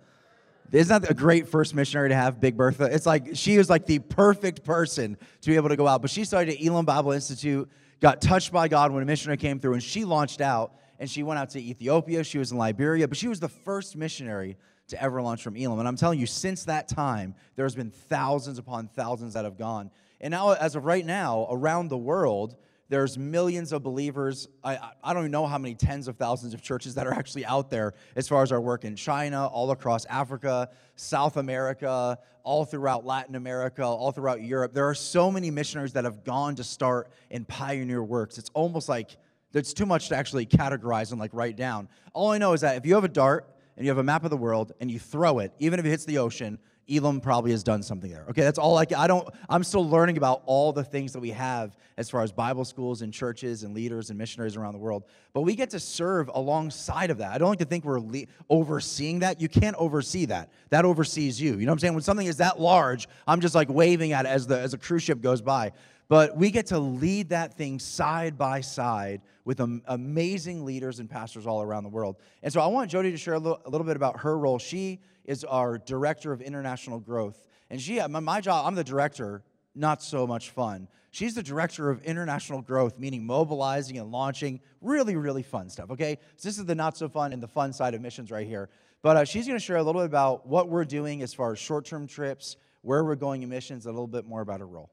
[0.71, 2.85] Isn't that a great first missionary to have, Big Bertha?
[2.85, 6.03] It's like she was like the perfect person to be able to go out.
[6.03, 7.69] But she started at Elim Bible Institute,
[8.01, 11.23] got touched by God when a missionary came through, and she launched out and she
[11.23, 12.25] went out to Ethiopia.
[12.25, 14.57] She was in Liberia, but she was the first missionary
[14.89, 15.79] to ever launch from Elim.
[15.79, 19.91] And I'm telling you, since that time, there's been thousands upon thousands that have gone.
[20.21, 22.57] And now, as of right now, around the world,
[22.89, 24.49] there's millions of believers.
[24.63, 27.45] I, I don't even know how many tens of thousands of churches that are actually
[27.45, 32.65] out there as far as our work in China, all across Africa, South America, all
[32.65, 34.73] throughout Latin America, all throughout Europe.
[34.73, 38.39] There are so many missionaries that have gone to start and pioneer works.
[38.39, 39.17] It's almost like
[39.53, 41.89] it's too much to actually categorize and like write down.
[42.13, 44.25] All I know is that if you have a dart and you have a map
[44.25, 46.59] of the world and you throw it, even if it hits the ocean,
[46.89, 48.25] Elim probably has done something there.
[48.31, 51.31] Okay, that's all I, I don't, I'm still learning about all the things that we
[51.31, 55.05] have as far as Bible schools and churches and leaders and missionaries around the world.
[55.33, 57.33] But we get to serve alongside of that.
[57.33, 59.41] I don't like to think we're le- overseeing that.
[59.41, 60.51] You can't oversee that.
[60.71, 61.57] That oversees you.
[61.57, 61.95] You know what I'm saying?
[61.95, 64.79] When something is that large, I'm just like waving at it as, the, as a
[64.79, 65.73] cruise ship goes by.
[66.09, 71.11] But we get to lead that thing side by side with am- amazing leaders and
[71.11, 72.17] pastors all around the world.
[72.43, 74.59] And so I want Jodi to share a little, a little bit about her role.
[74.59, 77.49] She is our director of international growth.
[77.71, 79.43] And she, my, my job, I'm the director,
[79.75, 80.87] not so much fun.
[81.11, 86.19] She's the director of international growth, meaning mobilizing and launching really, really fun stuff, okay?
[86.37, 88.69] So this is the not so fun and the fun side of missions right here.
[89.03, 91.59] But uh, she's to share a little bit about what we're doing as far as
[91.59, 94.91] short term trips, where we're going in missions, a little bit more about her role.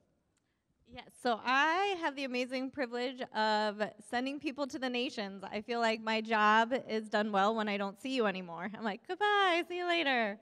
[0.94, 3.82] Yes, so I have the amazing privilege of
[4.12, 5.44] sending people to the nations.
[5.44, 8.70] I feel like my job is done well when I don't see you anymore.
[8.78, 10.38] I'm like, goodbye, see you later.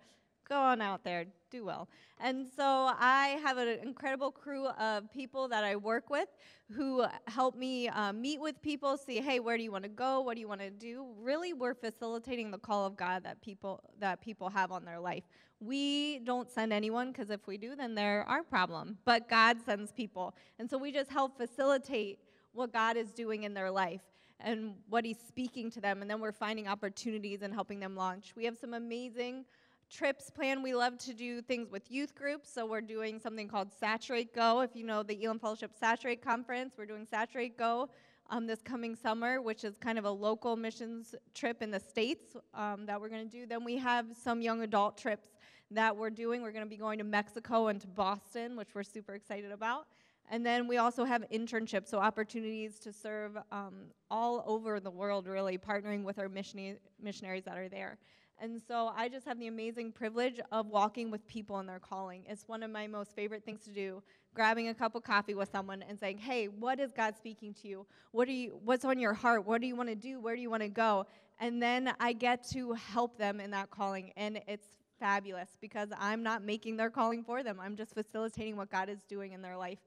[0.50, 1.88] Go on out there, do well.
[2.20, 6.28] And so I have an incredible crew of people that I work with
[6.76, 10.20] who help me uh, meet with people, see, hey, where do you want to go?
[10.20, 11.06] What do you want to do?
[11.18, 15.24] Really, we're facilitating the call of God that people that people have on their life.
[15.62, 18.98] We don't send anyone because if we do, then they're our problem.
[19.06, 22.20] But God sends people, and so we just help facilitate
[22.54, 24.02] what God is doing in their life
[24.40, 28.34] and what He's speaking to them, and then we're finding opportunities and helping them launch.
[28.36, 29.46] We have some amazing
[29.90, 30.64] trips planned.
[30.64, 34.62] We love to do things with youth groups, so we're doing something called Saturate Go.
[34.62, 37.90] If you know the Elim Fellowship Saturate Conference, we're doing Saturate Go
[38.30, 42.38] um, this coming summer, which is kind of a local missions trip in the States
[42.54, 43.46] um, that we're going to do.
[43.46, 45.28] Then we have some young adult trips
[45.72, 46.42] that we're doing.
[46.42, 49.88] We're going to be going to Mexico and to Boston, which we're super excited about.
[50.30, 55.28] And then we also have internships, so opportunities to serve um, all over the world,
[55.28, 57.98] really, partnering with our missiona- missionaries that are there.
[58.40, 62.24] And so I just have the amazing privilege of walking with people in their calling.
[62.28, 64.02] It's one of my most favorite things to do,
[64.34, 67.68] grabbing a cup of coffee with someone and saying, "Hey, what is God speaking to
[67.68, 67.86] you?
[68.12, 69.46] What are you what's on your heart?
[69.46, 70.20] What do you want to do?
[70.20, 71.06] Where do you want to go?"
[71.40, 76.22] And then I get to help them in that calling, and it's fabulous because I'm
[76.22, 77.60] not making their calling for them.
[77.60, 79.80] I'm just facilitating what God is doing in their life.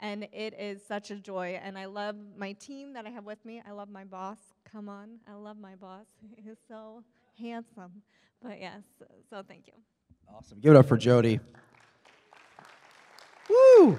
[0.00, 1.60] And it is such a joy.
[1.62, 3.60] And I love my team that I have with me.
[3.68, 4.38] I love my boss.
[4.70, 5.18] Come on.
[5.28, 6.06] I love my boss.
[6.36, 7.02] He's so
[7.38, 8.02] handsome.
[8.42, 8.80] But yes,
[9.28, 9.74] so thank you.
[10.34, 10.60] Awesome.
[10.60, 11.40] Give it up for Jodi.
[13.50, 13.98] Woo!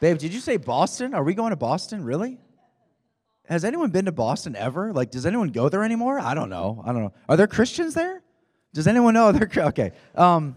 [0.00, 1.14] Babe, did you say Boston?
[1.14, 2.04] Are we going to Boston?
[2.04, 2.38] Really?
[3.48, 4.92] Has anyone been to Boston ever?
[4.92, 6.20] Like, does anyone go there anymore?
[6.20, 6.82] I don't know.
[6.84, 7.14] I don't know.
[7.28, 8.22] Are there Christians there?
[8.74, 9.32] Does anyone know?
[9.32, 9.92] They're okay.
[10.14, 10.56] Um,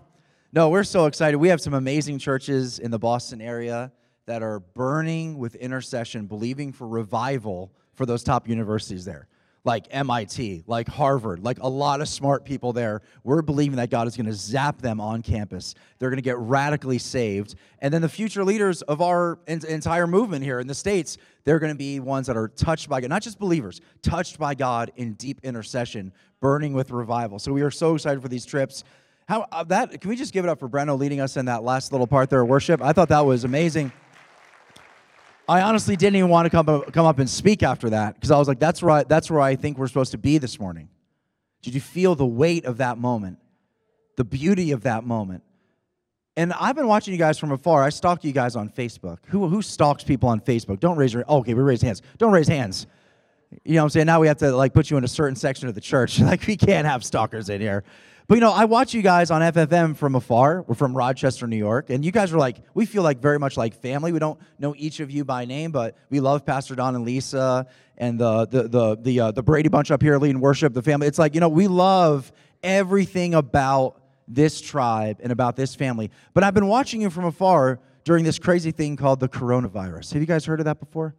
[0.54, 1.38] no, we're so excited.
[1.38, 3.92] We have some amazing churches in the Boston area
[4.26, 9.28] that are burning with intercession, believing for revival for those top universities there,
[9.64, 13.02] like MIT, like Harvard, like a lot of smart people there.
[13.24, 15.76] We're believing that God is going to zap them on campus.
[16.00, 17.56] They're going to get radically saved.
[17.80, 21.60] And then the future leaders of our en- entire movement here in the States, they're
[21.60, 24.92] going to be ones that are touched by God, not just believers, touched by God
[24.96, 27.38] in deep intercession, burning with revival.
[27.38, 28.84] So we are so excited for these trips.
[29.28, 31.64] How uh, that can we just give it up for Breno leading us in that
[31.64, 32.82] last little part there of worship?
[32.82, 33.92] I thought that was amazing.
[35.48, 38.32] I honestly didn't even want to come up, come up and speak after that because
[38.32, 40.90] I was like, that's I, that's where I think we're supposed to be this morning.
[41.62, 43.40] Did you feel the weight of that moment,
[44.18, 45.44] the beauty of that moment?
[46.38, 47.84] And I've been watching you guys from afar.
[47.84, 49.18] I stalk you guys on Facebook.
[49.28, 50.80] Who, who stalks people on Facebook?
[50.80, 51.26] Don't raise your.
[51.28, 52.02] Okay, we raise hands.
[52.18, 52.88] Don't raise hands.
[53.66, 54.06] You know what I'm saying?
[54.06, 56.20] Now we have to like put you in a certain section of the church.
[56.22, 57.84] like we can't have stalkers in here.
[58.32, 60.62] But you know, I watch you guys on FFM from afar.
[60.62, 63.58] We're from Rochester, New York, and you guys are like we feel like very much
[63.58, 64.14] like family.
[64.14, 67.68] We don't know each of you by name, but we love Pastor Don and Lisa
[67.98, 70.74] and the the the the, uh, the Brady bunch up here leading worship.
[70.74, 71.08] The family.
[71.08, 72.32] It's like you know we love
[72.64, 76.10] everything about this tribe and about this family.
[76.34, 80.14] But I've been watching you from afar during this crazy thing called the coronavirus.
[80.14, 81.16] Have you guys heard of that before?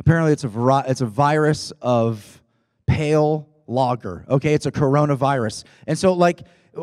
[0.00, 2.40] Apparently, it's a, it's a virus of
[2.86, 4.24] pale lager.
[4.28, 5.64] Okay, it's a coronavirus.
[5.86, 6.42] And so, like,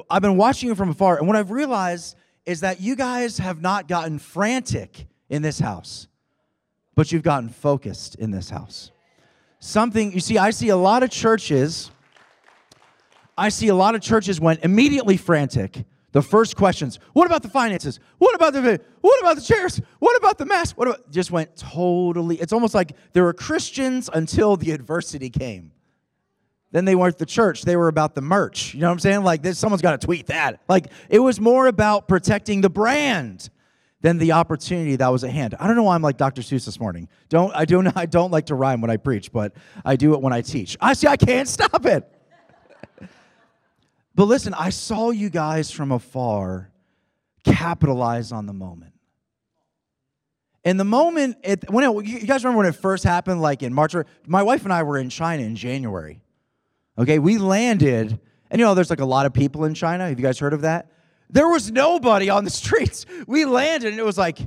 [0.09, 3.61] I've been watching you from afar, and what I've realized is that you guys have
[3.61, 6.07] not gotten frantic in this house,
[6.93, 8.91] but you've gotten focused in this house.
[9.59, 11.89] Something, you see, I see a lot of churches,
[13.37, 15.83] I see a lot of churches went immediately frantic.
[16.11, 17.99] The first questions, what about the finances?
[18.19, 19.81] What about the what about the chairs?
[19.99, 20.77] What about the mask?
[20.77, 25.73] What about just went totally, it's almost like they were Christians until the adversity came.
[26.75, 27.61] Then they weren't the church.
[27.61, 28.73] They were about the merch.
[28.73, 29.23] You know what I'm saying?
[29.23, 30.59] Like this, someone's got to tweet that.
[30.67, 33.49] Like it was more about protecting the brand
[34.01, 35.55] than the opportunity that was at hand.
[35.57, 36.41] I don't know why I'm like Dr.
[36.41, 37.07] Seuss this morning.
[37.29, 40.21] Don't I don't I don't like to rhyme when I preach, but I do it
[40.21, 40.75] when I teach.
[40.81, 42.03] I see I can't stop it.
[44.13, 46.71] but listen, I saw you guys from afar
[47.45, 48.91] capitalize on the moment.
[50.65, 53.73] And the moment, it, when it, you guys remember when it first happened, like in
[53.73, 53.95] March?
[54.27, 56.19] My wife and I were in China in January.
[56.97, 58.19] Okay, we landed,
[58.49, 60.07] and you know, there's like a lot of people in China.
[60.07, 60.91] Have you guys heard of that?
[61.29, 63.05] There was nobody on the streets.
[63.27, 64.39] We landed, and it was like,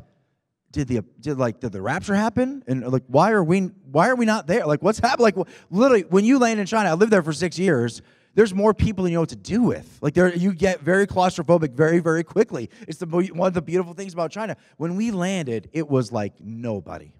[0.70, 2.62] did the did like did the rapture happen?
[2.66, 3.60] And like, why are we
[3.90, 4.66] why are we not there?
[4.66, 5.20] Like, what's happened?
[5.20, 5.36] Like,
[5.70, 8.02] literally, when you land in China, I lived there for six years.
[8.34, 9.98] There's more people than you know what to do with.
[10.00, 12.70] Like, there you get very claustrophobic very very quickly.
[12.86, 14.56] It's the one of the beautiful things about China.
[14.76, 17.12] When we landed, it was like nobody.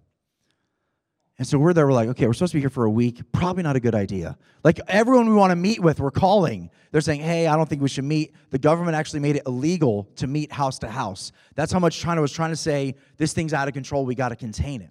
[1.38, 3.22] And so we're there, we're like, okay, we're supposed to be here for a week.
[3.30, 4.36] Probably not a good idea.
[4.64, 6.68] Like everyone we want to meet with, we're calling.
[6.90, 8.34] They're saying, hey, I don't think we should meet.
[8.50, 11.30] The government actually made it illegal to meet house to house.
[11.54, 14.30] That's how much China was trying to say, this thing's out of control, we got
[14.30, 14.90] to contain it.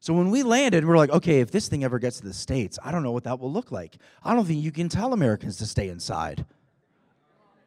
[0.00, 2.78] So when we landed, we're like, okay, if this thing ever gets to the States,
[2.84, 3.96] I don't know what that will look like.
[4.22, 6.44] I don't think you can tell Americans to stay inside.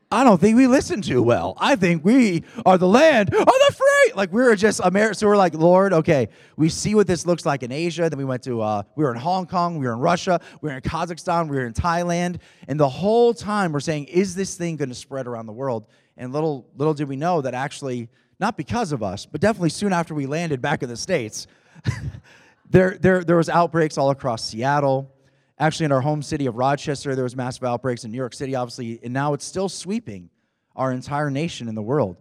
[0.09, 1.53] I don't think we listen too well.
[1.57, 4.13] I think we are the land of the free.
[4.15, 5.15] Like we were just America.
[5.15, 8.09] So we're like, Lord, okay, we see what this looks like in Asia.
[8.09, 10.69] Then we went to, uh, we were in Hong Kong, we were in Russia, we
[10.69, 12.39] were in Kazakhstan, we were in Thailand,
[12.69, 15.87] and the whole time we're saying, is this thing going to spread around the world?
[16.15, 18.07] And little, little did we know that actually,
[18.39, 21.47] not because of us, but definitely soon after we landed back in the states,
[22.69, 25.11] there, there, there was outbreaks all across Seattle.
[25.59, 28.03] Actually, in our home city of Rochester, there was massive outbreaks.
[28.03, 30.29] In New York City, obviously, and now it's still sweeping
[30.75, 32.17] our entire nation and the world.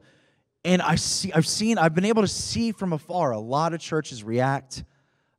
[0.65, 3.81] And I see, I've seen, I've been able to see from afar a lot of
[3.81, 4.85] churches react,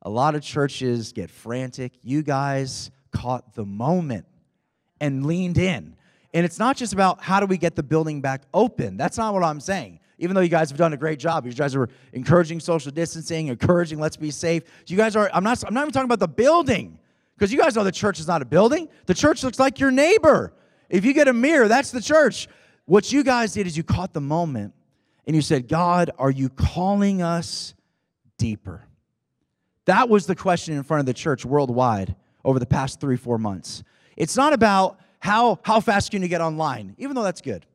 [0.04, 1.94] a lot of churches get frantic.
[2.04, 4.26] You guys caught the moment
[5.02, 5.96] and leaned in.
[6.34, 8.96] And it's not just about how do we get the building back open.
[8.96, 10.00] That's not what I'm saying.
[10.20, 13.48] Even though you guys have done a great job, you guys are encouraging social distancing,
[13.48, 14.64] encouraging let's be safe.
[14.88, 15.30] You guys are.
[15.34, 15.64] I'm not.
[15.64, 17.00] I'm not even talking about the building
[17.38, 18.90] because you guys know the church is not a building.
[19.06, 20.54] The church looks like your neighbor.
[20.90, 22.48] If you get a mirror, that's the church.
[22.86, 24.74] What you guys did is you caught the moment
[25.28, 27.76] and you said, God, are you calling us
[28.38, 28.86] deeper?
[29.86, 33.38] That was the question in front of the church worldwide over the past three, four
[33.38, 33.84] months.
[34.16, 37.66] It's not about how, how fast can you get online, even though that's good.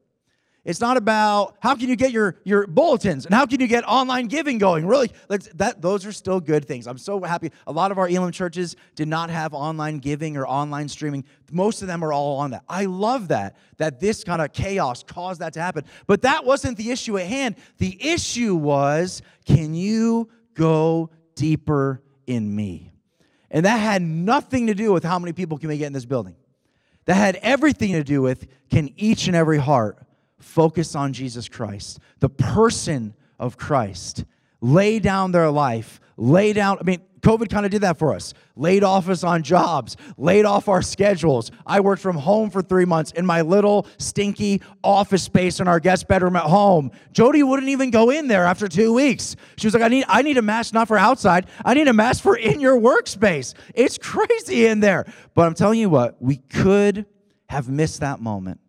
[0.65, 3.83] It's not about how can you get your, your bulletins and how can you get
[3.83, 4.87] online giving going.
[4.87, 6.87] Really, that, those are still good things.
[6.87, 7.51] I'm so happy.
[7.67, 11.25] A lot of our Elim churches did not have online giving or online streaming.
[11.51, 12.63] Most of them are all on that.
[12.69, 15.85] I love that, that this kind of chaos caused that to happen.
[16.07, 17.57] But that wasn't the issue at hand.
[17.79, 22.93] The issue was can you go deeper in me?
[23.51, 26.07] And that had nothing to do with how many people can we get in this
[26.07, 26.37] building.
[27.07, 29.99] That had everything to do with can each and every heart
[30.43, 34.25] focus on Jesus Christ, the person of Christ,
[34.61, 36.79] lay down their life, lay down.
[36.81, 38.35] I mean, COVID kind of did that for us.
[38.57, 41.53] Laid off us on jobs, laid off our schedules.
[41.65, 45.79] I worked from home for three months in my little stinky office space in our
[45.79, 46.91] guest bedroom at home.
[47.13, 49.37] Jodi wouldn't even go in there after two weeks.
[49.57, 51.93] She was like, I need, I need a mask not for outside, I need a
[51.93, 53.55] mask for in your workspace.
[53.75, 55.07] It's crazy in there.
[55.35, 57.07] But I'm telling you what, we could
[57.49, 58.61] have missed that moment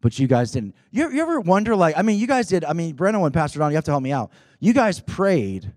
[0.00, 0.74] but you guys didn't.
[0.90, 2.64] You, you ever wonder, like, I mean, you guys did.
[2.64, 4.30] I mean, Brenna and Pastor Don, you have to help me out.
[4.58, 5.72] You guys prayed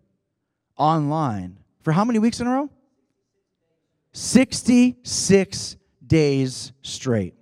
[0.77, 2.69] online for how many weeks in a row?
[4.13, 5.75] 66
[6.05, 7.33] days straight.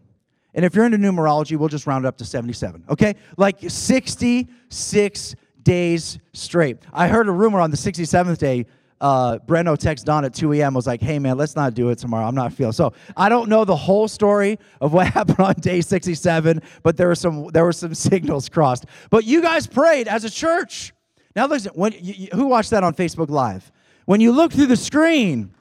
[0.54, 3.16] And if you're into numerology, we'll just round it up to 77, okay?
[3.38, 6.78] Like 66 days straight.
[6.92, 8.66] I heard a rumor on the 67th day
[9.02, 10.76] uh, Breno texted Don at 2 a.m.
[10.76, 12.26] was like, hey man, let's not do it tomorrow.
[12.26, 12.94] I'm not feeling so.
[13.18, 17.16] I don't know the whole story of what happened on day 67, but there were
[17.16, 18.86] some there were some signals crossed.
[19.10, 20.94] But you guys prayed as a church.
[21.36, 23.72] Now listen, when you, who watched that on Facebook Live?
[24.06, 25.52] When you look through the screen,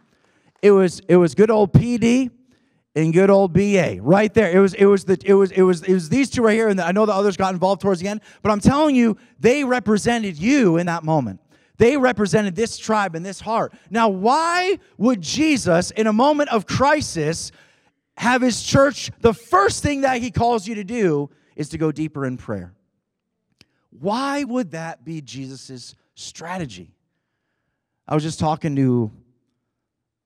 [0.61, 2.31] it was it was good old PD
[2.95, 4.51] and good old BA right there.
[4.51, 6.69] It was it was the it was it was it was these two right here,
[6.69, 8.21] and I know the others got involved towards the end.
[8.43, 11.41] But I'm telling you, they represented you in that moment.
[11.81, 13.73] They represented this tribe and this heart.
[13.89, 17.53] Now, why would Jesus, in a moment of crisis,
[18.19, 21.91] have his church, the first thing that he calls you to do is to go
[21.91, 22.75] deeper in prayer?
[23.99, 26.93] Why would that be Jesus' strategy?
[28.07, 29.11] I was just talking to,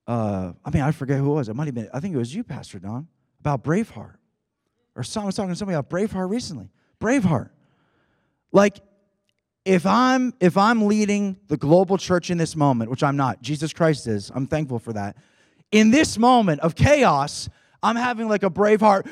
[0.08, 1.48] uh, I mean, I forget who it was.
[1.48, 3.06] It might have been, I think it was you, Pastor Don,
[3.38, 4.16] about Braveheart.
[4.96, 6.68] Or someone was talking to somebody about Braveheart recently.
[7.00, 7.50] Braveheart.
[8.50, 8.80] Like,
[9.64, 13.72] if I'm if I'm leading the global church in this moment, which I'm not, Jesus
[13.72, 15.16] Christ is, I'm thankful for that.
[15.72, 17.48] In this moment of chaos,
[17.84, 19.06] I'm having like a brave heart.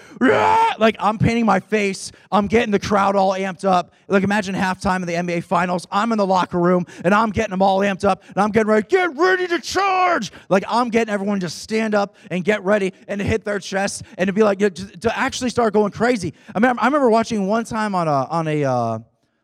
[0.78, 2.10] Like I'm painting my face.
[2.32, 3.92] I'm getting the crowd all amped up.
[4.08, 5.86] Like imagine halftime of the NBA finals.
[5.92, 8.68] I'm in the locker room and I'm getting them all amped up and I'm getting
[8.68, 8.86] ready.
[8.88, 10.32] Get ready to charge.
[10.48, 14.04] Like I'm getting everyone to stand up and get ready and to hit their chest
[14.16, 16.32] and to be like to, actually start going crazy.
[16.54, 18.98] I mean, I remember watching one time on a on a uh,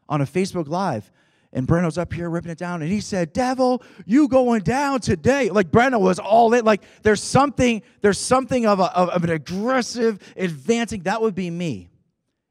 [0.09, 1.11] on a Facebook Live.
[1.53, 5.49] And Breno's up here ripping it down, and he said, "Devil, you going down today?"
[5.49, 6.65] Like Breno was all in.
[6.65, 11.05] Like there's something, there's something of, a, of, of an aggressive, advancing.
[11.05, 11.89] That would be me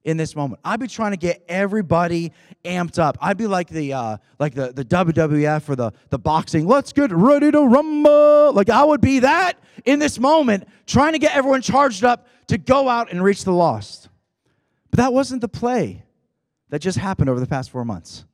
[0.08, 0.62] in this moment.
[0.64, 2.32] I'd be trying to get everybody
[2.64, 3.18] amped up.
[3.22, 7.12] I'd be like the uh, like the, the WWF or the, the boxing, let's get
[7.12, 8.54] ready to rumble.
[8.54, 12.58] Like I would be that in this moment, trying to get everyone charged up to
[12.58, 14.08] go out and reach the lost.
[14.92, 16.04] But that wasn't the play
[16.70, 18.26] that just happened over the past four months.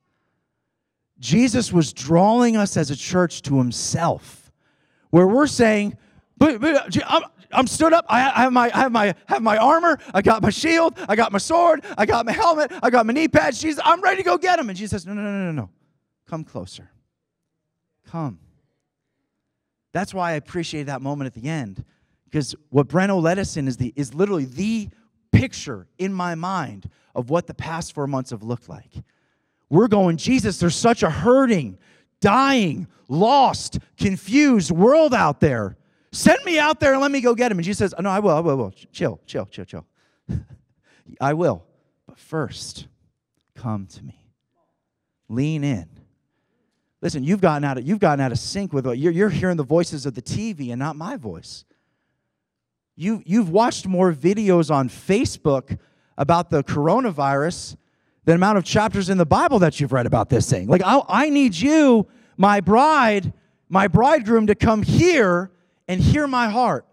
[1.20, 4.52] Jesus was drawing us as a church to himself,
[5.12, 5.98] where we're saying,
[6.38, 8.06] but, but uh, I'm, I'm stood up.
[8.10, 10.00] I have my, I have my, have my armor.
[10.14, 10.98] I got my shield.
[11.08, 11.86] I got my sword.
[11.98, 12.72] I got my helmet.
[12.82, 13.62] I got my knee pads.
[13.62, 14.70] Jesus, I'm ready to go get him.
[14.70, 15.70] And Jesus says, no, no, no, no, no.
[16.28, 16.90] Come closer.
[18.08, 18.40] Come.
[19.92, 21.86] That's why I appreciate that moment at the end,
[22.26, 24.90] because what Breno led us in is the is literally the
[25.32, 28.92] picture in my mind of what the past four months have looked like.
[29.70, 31.78] We're going, Jesus, there's such a hurting,
[32.22, 35.78] dying, lost, confused world out there.
[36.12, 37.58] Send me out there and let me go get him.
[37.58, 38.72] And Jesus says, oh, No, I will, I will, I will.
[38.92, 39.86] Chill, chill, chill, chill.
[41.22, 41.66] I will.
[42.08, 42.88] But first,
[43.56, 44.20] come to me.
[45.28, 45.90] Lean in.
[47.02, 49.58] Listen, you've gotten out of, you've gotten out of sync with what you're, you're hearing
[49.58, 51.66] the voices of the TV and not my voice.
[52.96, 55.80] You, you've watched more videos on Facebook
[56.18, 57.78] about the coronavirus
[58.26, 60.68] the amount of chapters in the Bible that you've read about this thing.
[60.68, 62.08] Like, I, I need you,
[62.38, 63.34] my bride,
[63.70, 65.52] my bridegroom, to come here
[65.88, 66.86] and hear my heart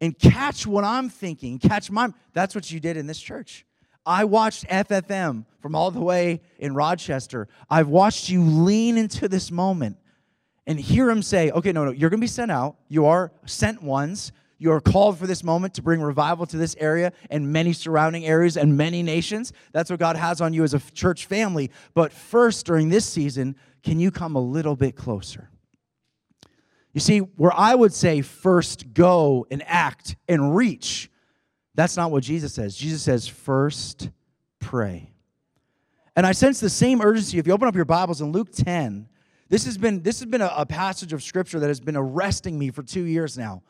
[0.00, 2.12] and catch what I'm thinking, catch my.
[2.32, 3.64] That's what you did in this church.
[4.04, 7.48] I watched FFM from all the way in Rochester.
[7.68, 9.98] I've watched you lean into this moment
[10.66, 12.76] and hear him say, okay, no, no, you're going to be sent out.
[12.88, 14.32] You are sent ones.
[14.60, 18.26] You are called for this moment to bring revival to this area and many surrounding
[18.26, 19.54] areas and many nations.
[19.72, 21.70] That's what God has on you as a church family.
[21.94, 25.48] But first, during this season, can you come a little bit closer?
[26.92, 31.10] You see, where I would say first go and act and reach,
[31.74, 32.76] that's not what Jesus says.
[32.76, 34.10] Jesus says first
[34.58, 35.10] pray.
[36.16, 37.38] And I sense the same urgency.
[37.38, 39.08] If you open up your Bibles in Luke 10,
[39.48, 42.58] this has been, this has been a, a passage of scripture that has been arresting
[42.58, 43.62] me for two years now.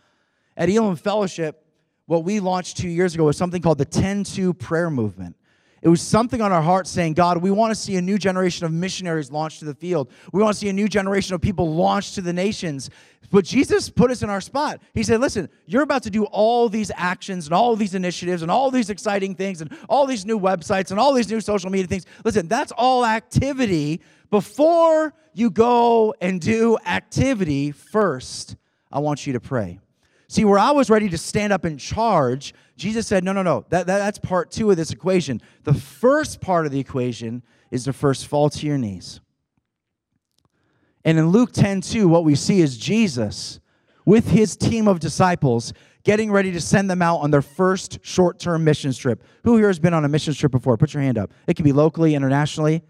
[0.57, 1.65] At Elim Fellowship,
[2.07, 5.37] what we launched two years ago was something called the 10 2 prayer movement.
[5.83, 8.67] It was something on our hearts saying, God, we want to see a new generation
[8.67, 10.11] of missionaries launched to the field.
[10.31, 12.91] We want to see a new generation of people launched to the nations.
[13.31, 14.83] But Jesus put us in our spot.
[14.93, 18.51] He said, Listen, you're about to do all these actions and all these initiatives and
[18.51, 21.87] all these exciting things and all these new websites and all these new social media
[21.87, 22.05] things.
[22.25, 24.03] Listen, that's all activity.
[24.31, 28.57] Before you go and do activity, first,
[28.93, 29.79] I want you to pray.
[30.31, 33.65] See, where I was ready to stand up and charge, Jesus said, no, no, no,
[33.71, 35.43] that, that, that's part two of this equation.
[35.65, 37.43] The first part of the equation
[37.73, 39.21] is to first fall to your knees.
[41.05, 43.59] And in Luke 10 2, what we see is Jesus
[44.05, 45.73] with his team of disciples
[46.05, 49.25] getting ready to send them out on their first short term mission trip.
[49.43, 50.77] Who here has been on a mission trip before?
[50.77, 51.33] Put your hand up.
[51.49, 52.85] It can be locally, internationally.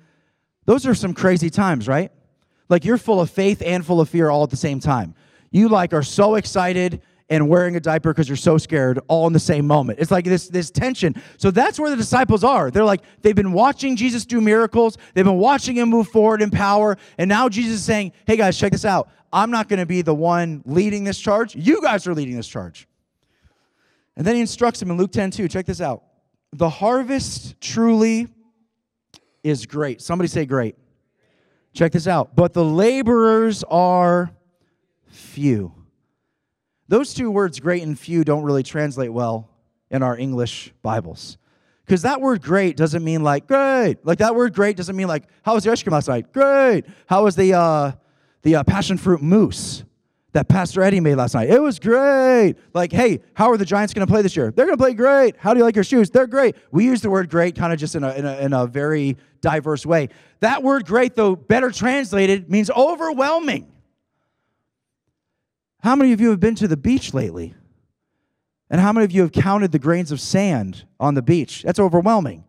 [0.67, 2.13] Those are some crazy times, right?
[2.69, 5.15] Like you're full of faith and full of fear all at the same time.
[5.51, 7.01] You like are so excited
[7.31, 10.01] and wearing a diaper because you're so scared all in the same moment.
[10.01, 11.15] It's like this, this tension.
[11.39, 12.71] So that's where the disciples are.
[12.71, 16.51] They're like, they've been watching Jesus do miracles, they've been watching him move forward in
[16.51, 19.09] power, and now Jesus is saying, hey guys, check this out.
[19.33, 21.55] I'm not going to be the one leading this charge.
[21.55, 22.89] You guys are leading this charge.
[24.17, 25.49] And then he instructs him in Luke 10 2.
[25.49, 26.03] Check this out.
[26.53, 28.27] The harvest truly
[29.45, 30.03] is great.
[30.03, 30.75] Somebody say great.
[31.73, 32.35] Check this out.
[32.35, 34.33] But the laborers are
[35.07, 35.80] few.
[36.91, 39.49] Those two words, great and few, don't really translate well
[39.93, 41.39] in our English Bibles.
[41.87, 43.99] Because that word great doesn't mean like great.
[44.03, 46.33] Like that word great doesn't mean like, how was the ice cream last night?
[46.33, 46.85] Great.
[47.07, 47.93] How was the uh,
[48.43, 49.85] the uh, passion fruit mousse
[50.33, 51.49] that Pastor Eddie made last night?
[51.49, 52.57] It was great.
[52.75, 54.51] Like, hey, how are the Giants going to play this year?
[54.51, 55.37] They're going to play great.
[55.39, 56.11] How do you like your shoes?
[56.11, 56.57] They're great.
[56.73, 59.17] We use the word great kind of just in a, in a, in a very
[59.41, 60.09] diverse way.
[60.41, 63.69] That word great, though, better translated, means overwhelming.
[65.83, 67.55] How many of you have been to the beach lately?
[68.71, 71.63] And how many of you have counted the grains of sand on the beach?
[71.63, 72.45] That's overwhelming.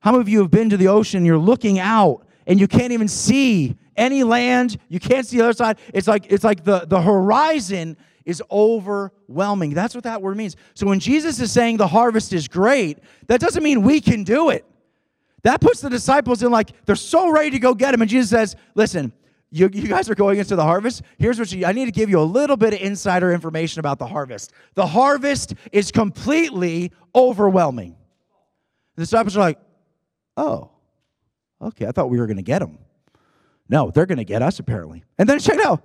[0.00, 2.92] How many of you have been to the ocean, you're looking out, and you can't
[2.92, 5.78] even see any land, you can't see the other side.
[5.94, 9.74] It's like it's like the, the horizon is overwhelming.
[9.74, 10.56] That's what that word means.
[10.74, 14.50] So when Jesus is saying the harvest is great, that doesn't mean we can do
[14.50, 14.64] it.
[15.42, 18.00] That puts the disciples in like they're so ready to go get him.
[18.00, 19.12] And Jesus says, Listen,
[19.52, 21.02] you, you guys are going into the harvest.
[21.18, 23.98] Here's what you, I need to give you a little bit of insider information about
[23.98, 24.52] the harvest.
[24.74, 27.94] The harvest is completely overwhelming.
[28.96, 29.58] The disciples are like,
[30.38, 30.70] oh,
[31.60, 32.78] okay, I thought we were going to get them.
[33.68, 35.04] No, they're going to get us apparently.
[35.18, 35.84] And then check it out.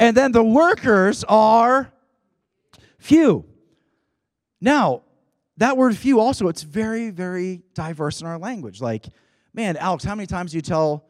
[0.00, 1.92] And then the workers are
[2.98, 3.44] few.
[4.62, 5.02] Now,
[5.58, 8.80] that word few also, it's very, very diverse in our language.
[8.80, 9.06] Like,
[9.52, 11.04] man, Alex, how many times do you tell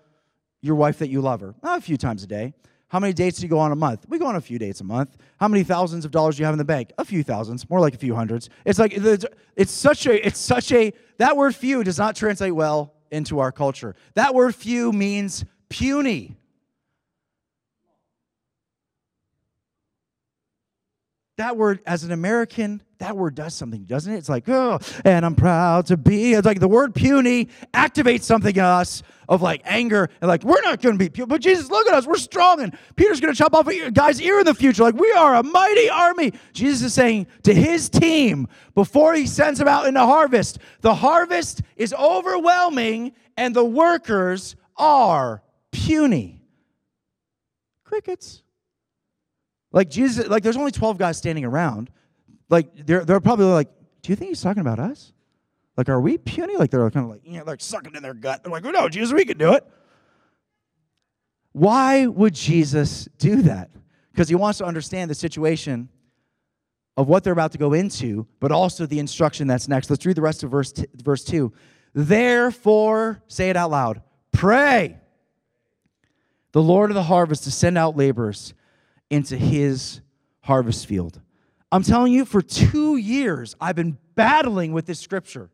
[0.64, 1.54] your wife that you love her?
[1.62, 2.54] A few times a day.
[2.88, 4.06] How many dates do you go on a month?
[4.08, 5.16] We go on a few dates a month.
[5.38, 6.92] How many thousands of dollars do you have in the bank?
[6.96, 8.48] A few thousands, more like a few hundreds.
[8.64, 12.94] It's like it's such a it's such a that word few does not translate well
[13.10, 13.94] into our culture.
[14.14, 16.36] That word few means puny.
[21.36, 24.16] That word, as an American, that word does something, doesn't it?
[24.16, 26.34] It's like, oh, and I'm proud to be.
[26.34, 30.60] It's like the word puny activates something in us of like anger and like, we're
[30.62, 31.26] not going to be puny.
[31.26, 32.06] But Jesus, look at us.
[32.06, 32.60] We're strong.
[32.60, 34.82] And Peter's going to chop off a guy's ear in the future.
[34.82, 36.32] Like, we are a mighty army.
[36.52, 41.62] Jesus is saying to his team before he sends them out into harvest, the harvest
[41.76, 45.42] is overwhelming and the workers are
[45.72, 46.42] puny.
[47.84, 48.42] Crickets.
[49.72, 51.90] Like Jesus, like there's only 12 guys standing around.
[52.54, 53.68] Like they're they're probably like,
[54.02, 55.12] do you think he's talking about us?
[55.76, 56.56] Like, are we puny?
[56.56, 58.44] Like they're kind of like, you know, like sucking in their gut.
[58.44, 59.66] They're like, oh no, Jesus, we can do it.
[61.50, 63.70] Why would Jesus do that?
[64.12, 65.88] Because he wants to understand the situation
[66.96, 69.90] of what they're about to go into, but also the instruction that's next.
[69.90, 71.52] Let's read the rest of verse, t- verse 2.
[71.92, 74.00] Therefore, say it out loud
[74.30, 75.00] pray
[76.52, 78.54] the Lord of the harvest to send out laborers
[79.10, 80.00] into his
[80.42, 81.20] harvest field.
[81.74, 85.50] I'm telling you, for two years, I've been battling with this scripture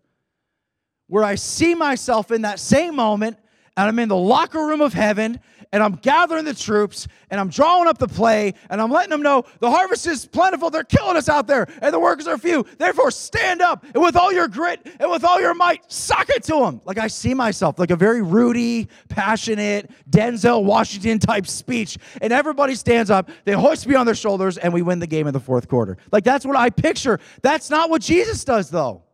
[1.07, 3.39] where I see myself in that same moment
[3.75, 5.41] and I'm in the locker room of heaven
[5.73, 9.23] and I'm gathering the troops and I'm drawing up the play and I'm letting them
[9.23, 10.71] know the harvest is plentiful.
[10.71, 12.67] They're killing us out there and the workers are few.
[12.79, 16.43] Therefore, stand up and with all your grit and with all your might, sock it
[16.45, 16.81] to them.
[16.85, 21.99] Like I see myself, like a very Rudy, passionate, Denzel Washington type speech.
[22.21, 25.27] And everybody stands up, they hoist me on their shoulders, and we win the game
[25.27, 25.99] in the fourth quarter.
[26.11, 27.21] Like that's what I picture.
[27.43, 29.05] That's not what Jesus does, though.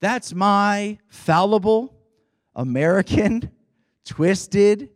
[0.00, 1.94] That's my fallible,
[2.54, 3.50] American,
[4.06, 4.90] twisted,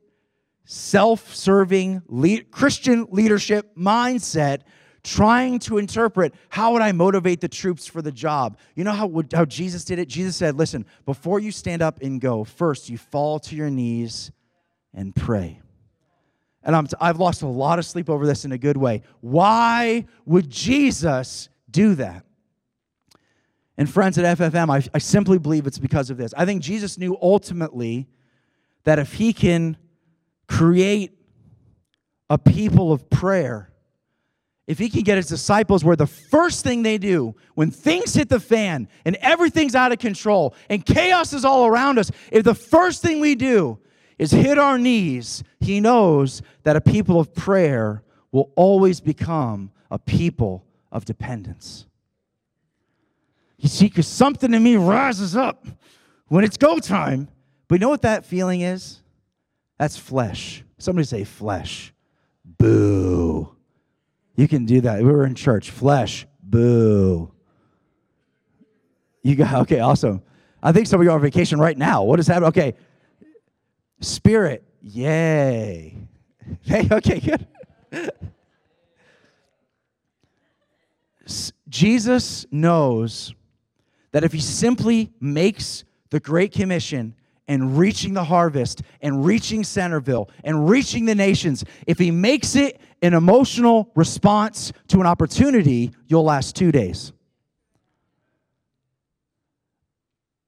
[0.64, 2.02] self serving
[2.50, 4.62] Christian leadership mindset
[5.04, 8.56] trying to interpret how would I motivate the troops for the job.
[8.74, 10.08] You know how, how Jesus did it?
[10.08, 14.32] Jesus said, Listen, before you stand up and go, first you fall to your knees
[14.94, 15.60] and pray.
[16.62, 19.02] And I'm t- I've lost a lot of sleep over this in a good way.
[19.20, 22.24] Why would Jesus do that?
[23.76, 26.32] And friends at FFM, I, I simply believe it's because of this.
[26.36, 28.08] I think Jesus knew ultimately
[28.84, 29.76] that if he can
[30.46, 31.12] create
[32.30, 33.70] a people of prayer,
[34.66, 38.30] if he can get his disciples where the first thing they do when things hit
[38.30, 42.54] the fan and everything's out of control and chaos is all around us, if the
[42.54, 43.78] first thing we do
[44.18, 48.02] is hit our knees, he knows that a people of prayer
[48.32, 51.86] will always become a people of dependence.
[53.58, 55.66] You see, because something in me rises up
[56.28, 57.28] when it's go time.
[57.68, 59.00] But you know what that feeling is?
[59.84, 60.64] That's flesh.
[60.78, 61.92] Somebody say flesh.
[62.42, 63.54] Boo.
[64.34, 65.02] You can do that.
[65.02, 65.70] We were in church.
[65.70, 66.26] Flesh.
[66.42, 67.30] Boo.
[69.22, 70.22] You got okay, awesome.
[70.62, 72.02] I think some of you are on vacation right now.
[72.02, 72.48] What is happening?
[72.48, 72.74] Okay.
[74.00, 74.64] Spirit.
[74.80, 75.98] Yay.
[76.62, 77.46] Hey, okay, good.
[81.68, 83.34] Jesus knows
[84.12, 87.14] that if he simply makes the Great Commission
[87.46, 92.80] and reaching the harvest and reaching Centreville and reaching the nations, if he makes it
[93.02, 97.12] an emotional response to an opportunity, you'll last two days.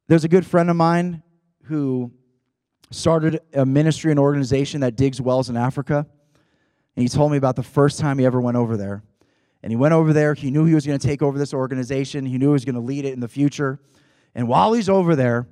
[0.09, 1.23] There's a good friend of mine
[1.65, 2.13] who
[2.91, 6.07] started a ministry and organization that digs wells in Africa.
[6.95, 9.03] And he told me about the first time he ever went over there.
[9.63, 12.25] And he went over there, he knew he was going to take over this organization,
[12.25, 13.81] he knew he was going to lead it in the future.
[14.35, 15.49] And while he's over there,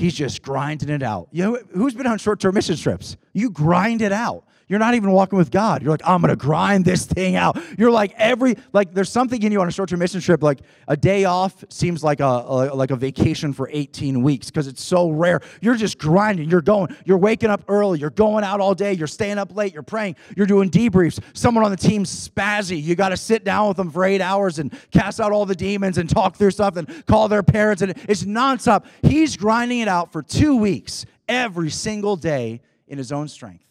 [0.00, 1.28] he's just grinding it out.
[1.30, 3.16] You know, who's been on short term mission trips?
[3.32, 4.44] You grind it out.
[4.70, 5.82] You're not even walking with God.
[5.82, 7.58] You're like, I'm gonna grind this thing out.
[7.76, 10.44] You're like every like there's something in you on a short-term mission trip.
[10.44, 14.68] Like a day off seems like a, a like a vacation for 18 weeks because
[14.68, 15.40] it's so rare.
[15.60, 16.48] You're just grinding.
[16.48, 16.96] You're going.
[17.04, 17.98] You're waking up early.
[17.98, 18.92] You're going out all day.
[18.92, 19.74] You're staying up late.
[19.74, 20.14] You're praying.
[20.36, 21.18] You're doing debriefs.
[21.32, 22.80] Someone on the team's spazzy.
[22.80, 25.56] You got to sit down with them for eight hours and cast out all the
[25.56, 28.84] demons and talk through stuff and call their parents and it's nonstop.
[29.02, 33.64] He's grinding it out for two weeks every single day in his own strength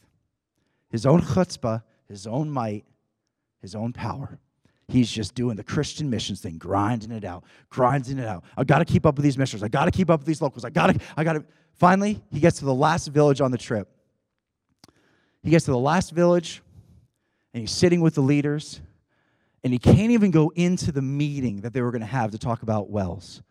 [0.89, 2.85] his own chutzpah, his own might,
[3.61, 4.39] his own power.
[4.87, 8.43] He's just doing the Christian missions thing, grinding it out, grinding it out.
[8.57, 9.61] I got to keep up with these missions.
[9.61, 10.65] I got to keep up with these locals.
[10.65, 11.45] I got to, I got to.
[11.73, 13.87] Finally, he gets to the last village on the trip.
[15.43, 16.61] He gets to the last village,
[17.53, 18.81] and he's sitting with the leaders,
[19.63, 22.39] and he can't even go into the meeting that they were going to have to
[22.39, 23.43] talk about wells.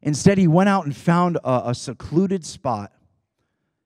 [0.00, 2.92] Instead, he went out and found a, a secluded spot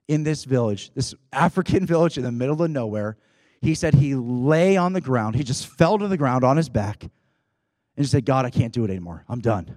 [0.08, 3.16] in this village, this African village in the middle of nowhere.
[3.60, 5.34] He said he lay on the ground.
[5.34, 7.10] He just fell to the ground on his back and
[8.04, 9.24] just said, God, I can't do it anymore.
[9.28, 9.76] I'm done.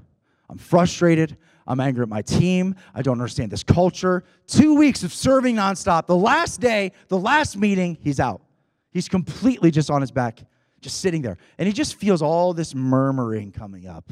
[0.50, 1.38] I'm frustrated.
[1.66, 2.76] I'm angry at my team.
[2.94, 4.24] I don't understand this culture.
[4.48, 6.08] Two weeks of serving nonstop.
[6.08, 8.42] The last day, the last meeting, he's out.
[8.92, 10.40] He's completely just on his back,
[10.82, 11.38] just sitting there.
[11.60, 14.12] And he just feels all this murmuring coming up.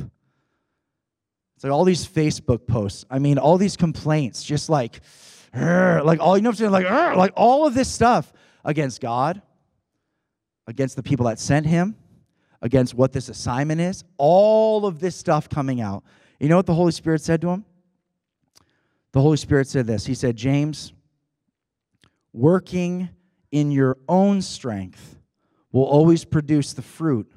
[1.55, 3.03] It's like all these Facebook posts.
[3.09, 5.01] I mean, all these complaints, just like,
[6.03, 8.31] like all you know what I'm saying, like, like all of this stuff
[8.63, 9.41] against God,
[10.67, 11.95] against the people that sent him,
[12.61, 16.03] against what this assignment is, all of this stuff coming out.
[16.39, 17.65] You know what the Holy Spirit said to him?
[19.11, 20.05] The Holy Spirit said this.
[20.05, 20.93] He said, James,
[22.33, 23.09] working
[23.51, 25.17] in your own strength
[25.71, 27.31] will always produce the fruit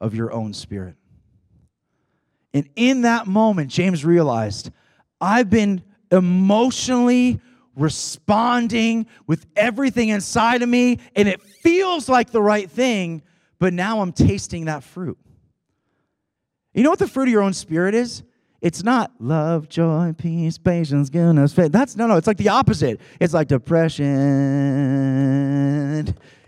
[0.00, 0.94] of your own spirit.
[2.54, 4.70] And in that moment, James realized,
[5.20, 7.40] I've been emotionally
[7.78, 13.22] responding with everything inside of me, and it feels like the right thing,
[13.58, 15.18] but now I'm tasting that fruit.
[16.74, 18.22] You know what the fruit of your own spirit is?
[18.60, 21.70] It's not love, joy, peace, patience, goodness, faith.
[21.70, 22.16] That's no, no.
[22.16, 23.00] It's like the opposite.
[23.20, 24.06] It's like depression.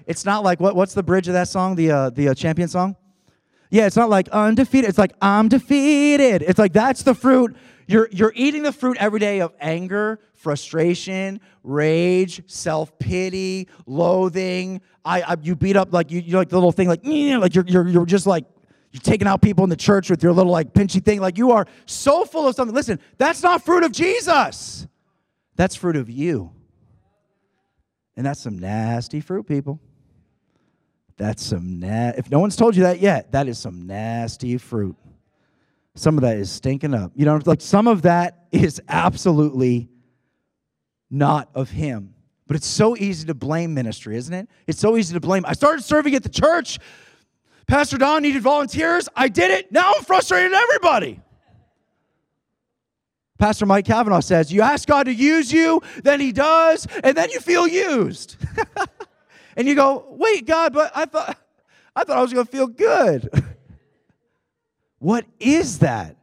[0.06, 0.74] It's not like what?
[0.74, 1.76] What's the bridge of that song?
[1.76, 2.96] The uh, the uh, champion song.
[3.70, 4.88] Yeah, it's not like undefeated.
[4.88, 6.42] It's like I'm defeated.
[6.42, 7.56] It's like that's the fruit.
[7.90, 14.80] You're you're eating the fruit every day of anger, frustration, rage, self pity, loathing.
[15.04, 17.64] I, I you beat up like you you like the little thing like like you're
[17.66, 18.44] you're you're just like
[18.92, 21.20] you're taking out people in the church with your little like pinchy thing.
[21.20, 22.76] Like you are so full of something.
[22.76, 24.86] Listen, that's not fruit of Jesus.
[25.56, 26.52] That's fruit of you.
[28.16, 29.80] And that's some nasty fruit, people.
[31.16, 34.94] That's some na- if no one's told you that yet, that is some nasty fruit.
[36.00, 37.12] Some of that is stinking up.
[37.14, 39.90] You know, like some of that is absolutely
[41.10, 42.14] not of him.
[42.46, 44.48] But it's so easy to blame ministry, isn't it?
[44.66, 45.44] It's so easy to blame.
[45.46, 46.78] I started serving at the church.
[47.66, 49.10] Pastor Don needed volunteers.
[49.14, 49.70] I did it.
[49.70, 51.20] Now I'm frustrated at everybody.
[53.38, 57.30] Pastor Mike Kavanaugh says, You ask God to use you, then He does, and then
[57.30, 58.36] you feel used.
[59.56, 61.36] and you go, Wait, God, but I thought
[61.94, 63.28] I thought I was gonna feel good.
[65.00, 66.16] what is that?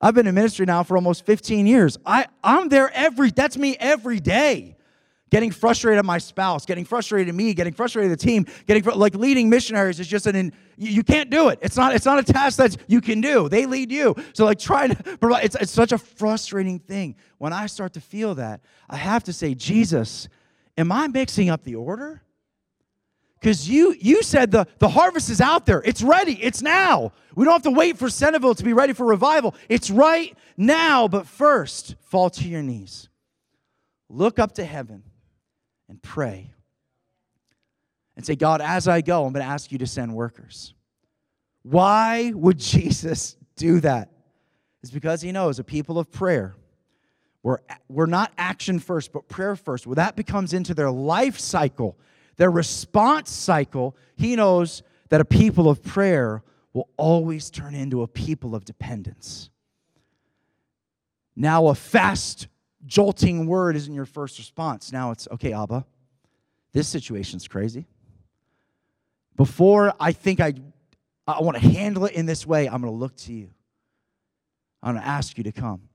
[0.00, 1.98] I've been in ministry now for almost 15 years.
[2.06, 4.76] I, I'm there every, that's me every day
[5.32, 8.84] getting frustrated at my spouse, getting frustrated at me, getting frustrated at the team, getting
[8.84, 11.58] like leading missionaries is just an you can't do it.
[11.62, 13.48] It's not it's not a task that you can do.
[13.48, 14.14] They lead you.
[14.34, 17.16] So like trying to provide it's, it's such a frustrating thing.
[17.38, 18.60] When I start to feel that,
[18.90, 20.28] I have to say, Jesus,
[20.76, 22.22] am I mixing up the order?
[23.42, 25.82] Because you you said the, the harvest is out there.
[25.84, 26.40] It's ready.
[26.40, 27.10] It's now.
[27.34, 29.56] We don't have to wait for Centreville to be ready for revival.
[29.68, 33.08] It's right now, but first, fall to your knees.
[34.08, 35.02] Look up to heaven
[35.88, 36.52] and pray
[38.16, 40.72] and say, God, as I go, I'm going to ask you to send workers.
[41.62, 44.08] Why would Jesus do that?
[44.82, 46.54] It's because he knows a people of prayer.
[47.42, 47.58] We're,
[47.88, 49.84] we're not action first, but prayer first.
[49.84, 51.98] Well, that becomes into their life cycle,
[52.36, 56.42] their response cycle, he knows that a people of prayer
[56.72, 59.50] will always turn into a people of dependence.
[61.36, 62.48] Now, a fast
[62.86, 64.92] jolting word isn't your first response.
[64.92, 65.84] Now it's, okay, Abba,
[66.72, 67.86] this situation's crazy.
[69.36, 70.54] Before I think I,
[71.26, 73.50] I want to handle it in this way, I'm going to look to you.
[74.82, 75.88] I'm going to ask you to come.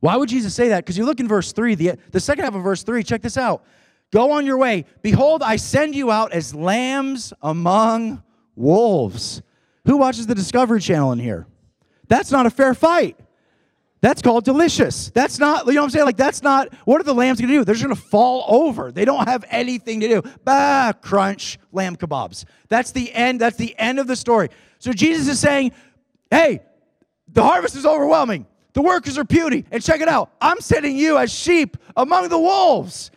[0.00, 0.84] Why would Jesus say that?
[0.84, 3.36] Because you look in verse 3, the, the second half of verse 3, check this
[3.36, 3.64] out.
[4.12, 4.84] Go on your way.
[5.00, 8.22] Behold, I send you out as lambs among
[8.54, 9.42] wolves.
[9.86, 11.46] Who watches the Discovery Channel in here?
[12.08, 13.18] That's not a fair fight.
[14.02, 15.10] That's called delicious.
[15.10, 16.06] That's not, you know what I'm saying?
[16.06, 17.64] Like, that's not, what are the lambs gonna do?
[17.64, 18.90] They're just gonna fall over.
[18.90, 20.22] They don't have anything to do.
[20.44, 22.44] Bah, crunch, lamb kebabs.
[22.68, 24.48] That's the end, that's the end of the story.
[24.80, 25.70] So Jesus is saying,
[26.30, 26.62] hey,
[27.28, 28.46] the harvest is overwhelming.
[28.72, 29.64] The workers are puny.
[29.70, 30.32] And check it out.
[30.40, 33.11] I'm sending you as sheep among the wolves.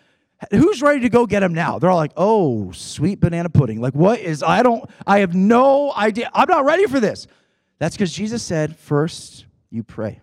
[0.52, 1.80] Who's ready to go get them now?
[1.80, 3.80] They're all like, oh, sweet banana pudding.
[3.80, 6.30] Like, what is, I don't, I have no idea.
[6.34, 7.28] I'm not ready for this.
[7.80, 10.20] That's because Jesus said, first you pray.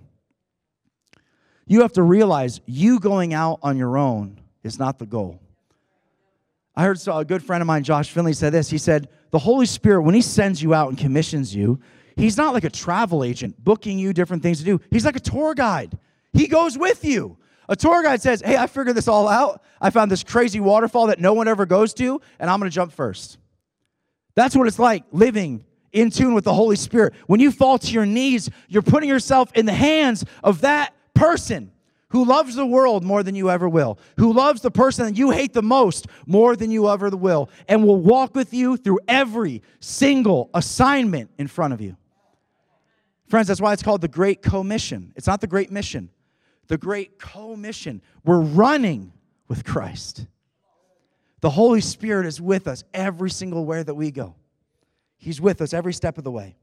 [1.67, 5.41] You have to realize you going out on your own is not the goal.
[6.75, 8.71] I heard a good friend of mine, Josh Finley, said this.
[8.71, 11.81] He said, The Holy Spirit, when He sends you out and commissions you,
[12.17, 14.81] He's not like a travel agent booking you different things to do.
[14.91, 15.99] He's like a tour guide.
[16.33, 17.39] He goes with you.
[17.73, 19.63] A tour guide says, Hey, I figured this all out.
[19.81, 22.75] I found this crazy waterfall that no one ever goes to, and I'm going to
[22.75, 23.39] jump first.
[24.35, 27.15] That's what it's like living in tune with the Holy Spirit.
[27.29, 31.73] When you fall to your knees, you're putting yourself in the hands of that person
[32.11, 35.31] who loves the world more than you ever will, who loves the person that you
[35.31, 39.63] hate the most more than you ever will, and will walk with you through every
[39.81, 41.97] single assignment in front of you.
[43.29, 45.15] Friends, that's why it's called the Great Commission.
[45.17, 46.11] It's not the Great Mission,
[46.69, 48.03] the Great Commission.
[48.25, 49.13] We're running
[49.49, 50.27] with Christ.
[51.41, 54.37] The Holy Spirit is with us every single way that we go.
[55.17, 56.57] He's with us every step of the way.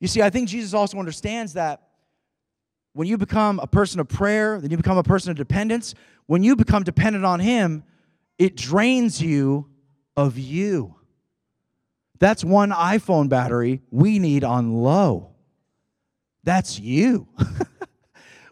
[0.00, 1.82] You see, I think Jesus also understands that
[2.92, 5.94] when you become a person of prayer, then you become a person of dependence.
[6.26, 7.84] When you become dependent on Him,
[8.38, 9.68] it drains you
[10.16, 10.96] of you.
[12.18, 15.30] That's one iPhone battery we need on low.
[16.42, 17.28] That's you.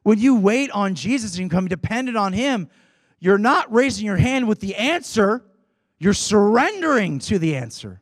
[0.06, 2.68] when you wait on Jesus and become dependent on Him,
[3.18, 5.44] you're not raising your hand with the answer,
[5.98, 8.00] you're surrendering to the answer.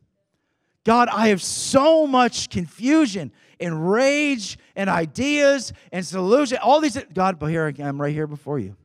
[0.84, 6.58] God, I have so much confusion and rage and ideas and solution.
[6.58, 8.76] All these, God, but here I am right here before you.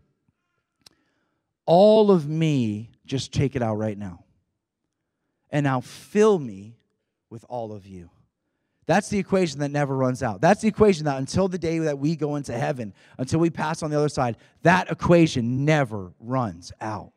[1.65, 4.23] All of me, just take it out right now.
[5.49, 6.77] And now fill me
[7.29, 8.11] with all of you.
[8.89, 10.41] That's the equation that never runs out.
[10.41, 13.83] That's the equation that until the day that we go into heaven, until we pass
[13.83, 17.11] on the other side, that equation never runs out.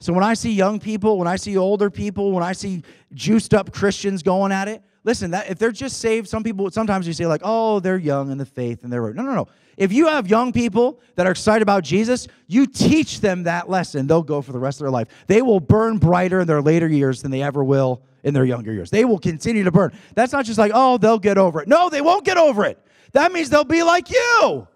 [0.00, 2.82] So when I see young people, when I see older people, when I see
[3.14, 7.06] juiced up Christians going at it, listen, that if they're just saved, some people sometimes
[7.06, 9.48] you say like, "Oh, they're young in the faith and they're No, no, no.
[9.78, 14.06] If you have young people that are excited about Jesus, you teach them that lesson,
[14.06, 15.08] they'll go for the rest of their life.
[15.26, 18.72] They will burn brighter in their later years than they ever will in their younger
[18.72, 18.90] years.
[18.90, 19.92] They will continue to burn.
[20.14, 22.78] That's not just like, "Oh, they'll get over it." No, they won't get over it.
[23.12, 24.68] That means they'll be like you.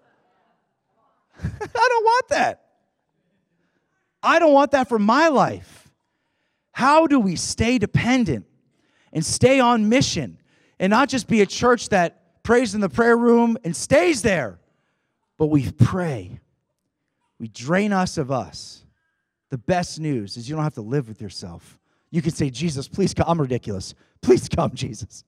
[1.43, 2.61] I don't want that.
[4.21, 5.91] I don't want that for my life.
[6.71, 8.45] How do we stay dependent
[9.11, 10.39] and stay on mission
[10.79, 14.59] and not just be a church that prays in the prayer room and stays there,
[15.37, 16.39] but we pray?
[17.39, 18.85] We drain us of us.
[19.49, 21.77] The best news is you don't have to live with yourself.
[22.13, 23.25] You can say, Jesus, please come.
[23.27, 23.95] I'm ridiculous.
[24.21, 25.23] Please come, Jesus.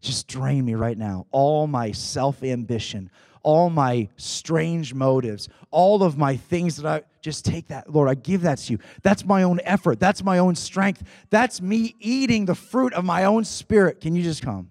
[0.00, 1.26] Just drain me right now.
[1.32, 3.10] All my self ambition,
[3.42, 8.14] all my strange motives, all of my things that I just take that, Lord, I
[8.14, 8.78] give that to you.
[9.02, 9.98] That's my own effort.
[9.98, 11.02] That's my own strength.
[11.28, 14.00] That's me eating the fruit of my own spirit.
[14.00, 14.70] Can you just come?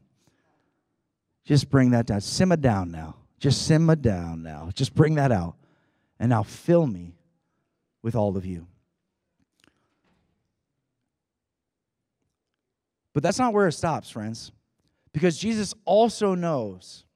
[1.44, 2.22] Just bring that down.
[2.22, 3.18] Simmer down now.
[3.39, 4.69] Just simmer down now.
[4.73, 5.56] Just bring that out.
[6.18, 7.14] And now fill me
[8.02, 8.68] with all of you.
[13.18, 14.52] But that's not where it stops, friends.
[15.11, 17.07] Because Jesus also knows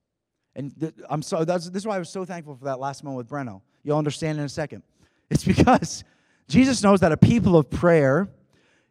[0.56, 3.04] and th- I'm so that's this is why I was so thankful for that last
[3.04, 3.62] moment with Breno.
[3.84, 4.82] You'll understand in a second.
[5.30, 6.04] It's because
[6.48, 8.28] Jesus knows that a people of prayer,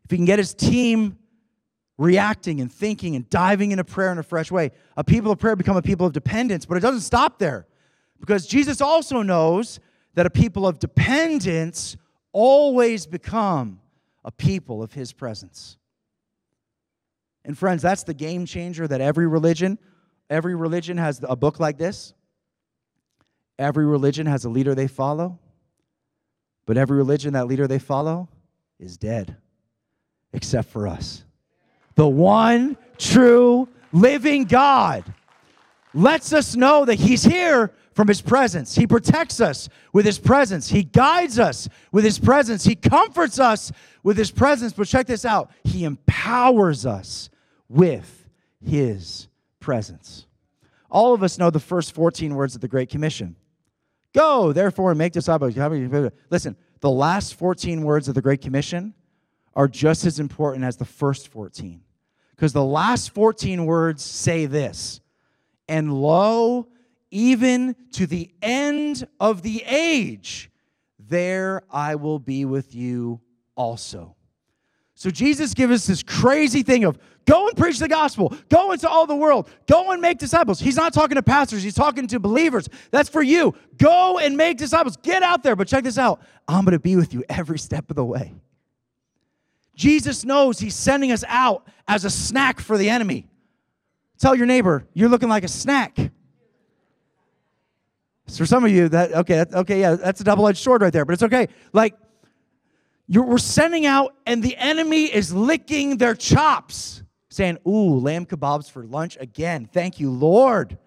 [0.05, 1.19] if he can get his team
[1.99, 5.57] reacting and thinking and diving into prayer in a fresh way, a people of prayer
[5.57, 7.67] become a people of dependence, but it doesn't stop there.
[8.21, 9.81] Because Jesus also knows
[10.15, 11.97] that a people of dependence
[12.31, 13.81] always become
[14.25, 15.77] a people of his presence.
[17.45, 19.79] And friends, that's the game changer that every religion
[20.31, 22.15] Every religion has a book like this.
[23.59, 25.39] Every religion has a leader they follow.
[26.67, 28.29] But every religion, that leader they follow,
[28.79, 29.37] is dead,
[30.33, 31.25] except for us.
[31.97, 35.13] The one true living God
[35.93, 38.75] lets us know that He's here from His presence.
[38.75, 40.71] He protects us with His presence.
[40.71, 42.65] He guides us with His presence.
[42.65, 43.73] He comforts us
[44.03, 44.73] with His presence.
[44.73, 47.29] But check this out He empowers us
[47.69, 48.27] with
[48.65, 49.29] His
[49.61, 50.27] presence.
[50.91, 53.37] All of us know the first 14 words of the Great Commission.
[54.15, 55.55] Go, therefore, and make disciples.
[56.31, 58.95] Listen, the last 14 words of the Great Commission
[59.53, 61.83] are just as important as the first 14.
[62.35, 65.03] Because the last 14 words say this
[65.69, 66.67] And lo,
[67.11, 70.51] even to the end of the age,
[70.99, 73.21] there I will be with you
[73.57, 74.17] also.
[74.95, 78.89] So Jesus gives us this crazy thing of go and preach the gospel, go into
[78.89, 80.61] all the world, go and make disciples.
[80.61, 82.69] He's not talking to pastors, he's talking to believers.
[82.91, 83.55] That's for you.
[83.79, 84.99] Go and make disciples.
[84.99, 85.57] Get out there.
[85.57, 88.35] But check this out I'm going to be with you every step of the way.
[89.75, 93.27] Jesus knows he's sending us out as a snack for the enemy.
[94.19, 95.97] Tell your neighbor, you're looking like a snack.
[98.37, 101.05] For some of you, that okay, that, okay, yeah, that's a double-edged sword right there,
[101.05, 101.49] but it's okay.
[101.73, 101.97] Like
[103.07, 108.71] you're, we're sending out, and the enemy is licking their chops, saying, Ooh, lamb kebabs
[108.71, 109.69] for lunch again.
[109.73, 110.79] Thank you, Lord.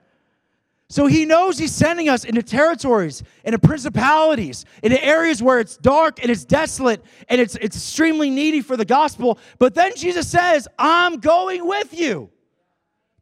[0.93, 6.21] So he knows he's sending us into territories, into principalities, into areas where it's dark
[6.21, 9.39] and it's desolate and it's, it's extremely needy for the gospel.
[9.57, 12.29] But then Jesus says, I'm going with you.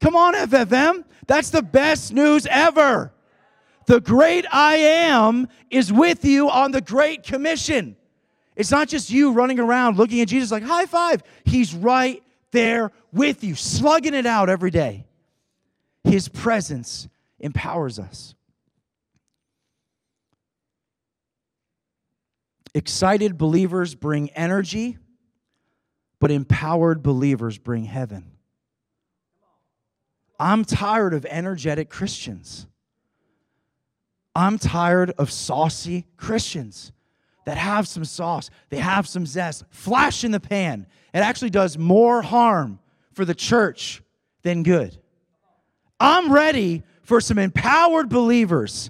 [0.01, 1.05] Come on, FFM.
[1.27, 3.13] That's the best news ever.
[3.91, 7.97] The great I am is with you on the Great Commission.
[8.55, 11.21] It's not just you running around looking at Jesus like, high five.
[11.43, 15.07] He's right there with you, slugging it out every day.
[16.05, 18.33] His presence empowers us.
[22.73, 24.99] Excited believers bring energy,
[26.21, 28.31] but empowered believers bring heaven.
[30.39, 32.67] I'm tired of energetic Christians.
[34.35, 36.91] I'm tired of saucy Christians
[37.45, 40.85] that have some sauce, they have some zest, flash in the pan.
[41.13, 42.79] It actually does more harm
[43.13, 44.01] for the church
[44.43, 44.97] than good.
[45.99, 48.89] I'm ready for some empowered believers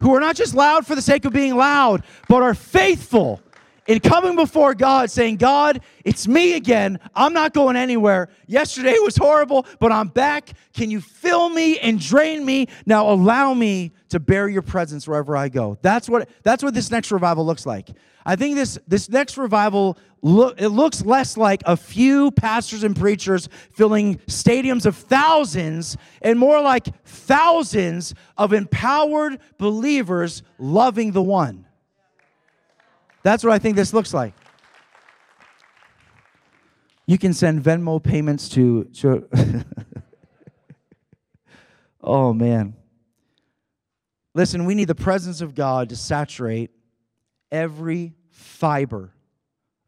[0.00, 3.40] who are not just loud for the sake of being loud, but are faithful
[3.86, 7.00] in coming before God saying, God, it's me again.
[7.14, 8.28] I'm not going anywhere.
[8.46, 10.52] Yesterday was horrible, but I'm back.
[10.72, 12.68] Can you fill me and drain me?
[12.86, 15.76] Now allow me to bear your presence wherever I go.
[15.82, 17.88] That's what that's what this next revival looks like.
[18.24, 22.96] I think this this next revival look it looks less like a few pastors and
[22.96, 31.66] preachers filling stadiums of thousands and more like thousands of empowered believers loving the one.
[33.22, 34.34] That's what I think this looks like.
[37.06, 38.84] You can send Venmo payments to.
[38.84, 39.28] to
[42.02, 42.74] oh, man.
[44.34, 46.70] Listen, we need the presence of God to saturate
[47.50, 49.12] every fiber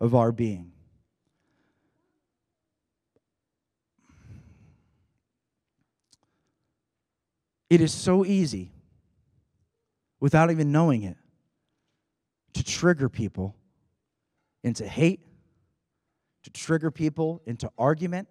[0.00, 0.72] of our being.
[7.70, 8.70] It is so easy,
[10.20, 11.16] without even knowing it,
[12.52, 13.56] to trigger people
[14.62, 15.20] into hate,
[16.44, 18.28] to trigger people into argument.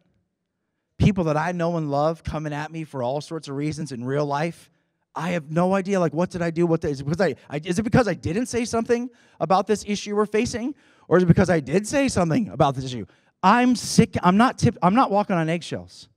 [0.97, 4.05] People that I know and love coming at me for all sorts of reasons in
[4.05, 4.69] real life.
[5.15, 5.99] I have no idea.
[5.99, 6.65] Like, what did I do?
[6.65, 9.09] What did, is it because I, I is it because I didn't say something
[9.39, 10.75] about this issue we're facing,
[11.07, 13.05] or is it because I did say something about this issue?
[13.43, 14.15] I'm sick.
[14.23, 16.09] I'm not tip, I'm not walking on eggshells.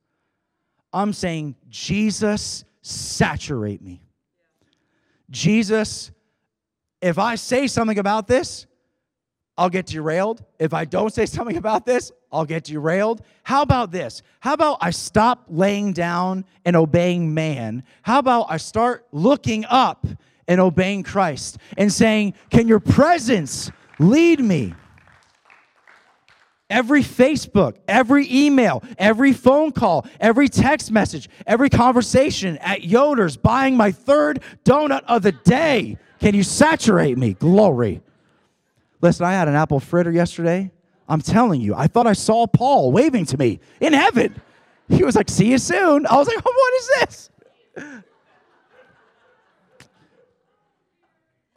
[0.93, 4.02] I'm saying, Jesus, saturate me.
[5.28, 6.12] Jesus,
[7.02, 8.66] if I say something about this,
[9.58, 10.44] I'll get derailed.
[10.58, 13.22] If I don't say something about this, I'll get derailed.
[13.42, 14.22] How about this?
[14.40, 17.84] How about I stop laying down and obeying man?
[18.02, 20.06] How about I start looking up
[20.48, 24.74] and obeying Christ and saying, Can your presence lead me?
[26.68, 33.76] Every Facebook, every email, every phone call, every text message, every conversation at Yoder's buying
[33.76, 35.96] my third donut of the day.
[36.18, 37.34] Can you saturate me?
[37.34, 38.02] Glory.
[39.01, 40.70] Listen, I had an apple fritter yesterday.
[41.09, 44.40] I'm telling you, I thought I saw Paul waving to me in heaven.
[44.89, 46.06] He was like, See you soon.
[46.06, 47.31] I was like, What is this?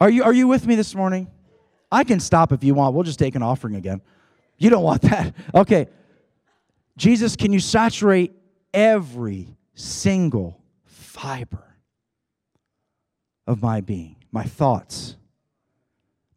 [0.00, 1.28] Are you, are you with me this morning?
[1.92, 2.94] I can stop if you want.
[2.94, 4.00] We'll just take an offering again.
[4.56, 5.34] You don't want that.
[5.54, 5.88] Okay.
[6.96, 8.32] Jesus, can you saturate
[8.74, 11.64] every single fiber
[13.46, 15.16] of my being, my thoughts,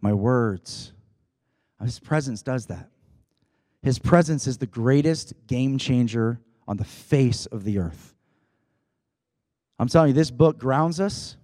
[0.04, 0.92] my words?
[1.82, 2.90] His presence does that.
[3.82, 8.14] His presence is the greatest game changer on the face of the earth.
[9.80, 11.38] I'm telling you, this book grounds us,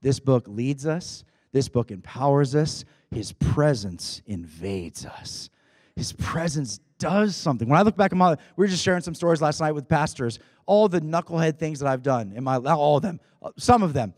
[0.00, 2.84] this book leads us, this book empowers us.
[3.10, 5.50] His presence invades us.
[5.94, 7.68] His presence does something.
[7.68, 9.88] When I look back at my, we were just sharing some stories last night with
[9.88, 10.40] pastors.
[10.66, 13.92] All the knucklehead things that I've done in my, all of them, uh, some of
[13.92, 14.14] them.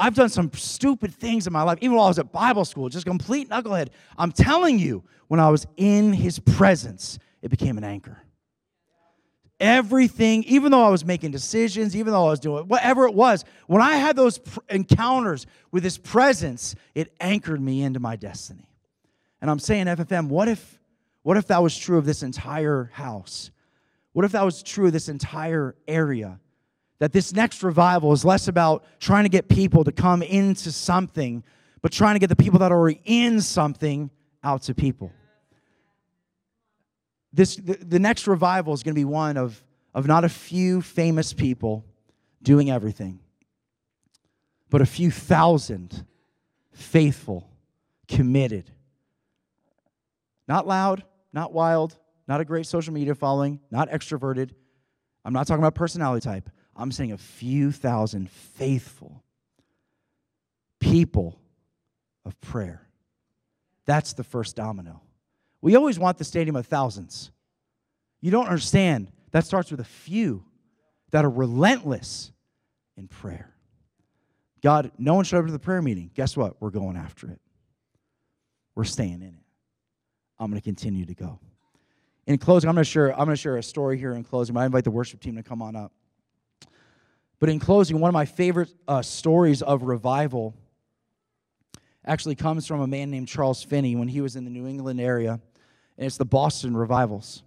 [0.00, 2.88] I've done some stupid things in my life, even while I was at Bible school,
[2.88, 3.88] just complete knucklehead.
[4.16, 8.18] I'm telling you, when I was in his presence, it became an anchor.
[9.60, 13.44] Everything, even though I was making decisions, even though I was doing whatever it was,
[13.66, 18.70] when I had those pr- encounters with his presence, it anchored me into my destiny.
[19.42, 20.80] And I'm saying, FFM, what if,
[21.22, 23.50] what if that was true of this entire house?
[24.12, 26.40] What if that was true of this entire area?
[27.00, 31.42] That this next revival is less about trying to get people to come into something,
[31.82, 34.10] but trying to get the people that are already in something
[34.44, 35.10] out to people.
[37.32, 39.62] This, the, the next revival is going to be one of,
[39.94, 41.84] of not a few famous people
[42.42, 43.20] doing everything,
[44.68, 46.04] but a few thousand
[46.72, 47.50] faithful,
[48.08, 48.70] committed,
[50.48, 51.96] not loud, not wild,
[52.26, 54.50] not a great social media following, not extroverted.
[55.24, 56.50] I'm not talking about personality type.
[56.80, 59.22] I'm saying a few thousand faithful
[60.80, 61.38] people
[62.24, 62.80] of prayer.
[63.84, 65.02] That's the first domino.
[65.60, 67.30] We always want the stadium of thousands.
[68.22, 69.12] You don't understand.
[69.32, 70.42] That starts with a few
[71.10, 72.32] that are relentless
[72.96, 73.52] in prayer.
[74.62, 76.10] God, no one showed up to the prayer meeting.
[76.14, 76.60] Guess what?
[76.62, 77.40] We're going after it.
[78.74, 79.44] We're staying in it.
[80.38, 81.40] I'm going to continue to go.
[82.26, 84.54] In closing, I'm going to share, I'm going to share a story here in closing,
[84.54, 85.92] but I invite the worship team to come on up.
[87.40, 90.54] But in closing, one of my favorite uh, stories of revival
[92.04, 95.00] actually comes from a man named Charles Finney when he was in the New England
[95.00, 95.40] area,
[95.96, 97.42] and it's the Boston revivals.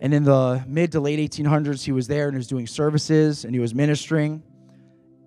[0.00, 3.44] And in the mid to late 1800s, he was there and he was doing services
[3.44, 4.42] and he was ministering.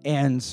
[0.04, 0.46] And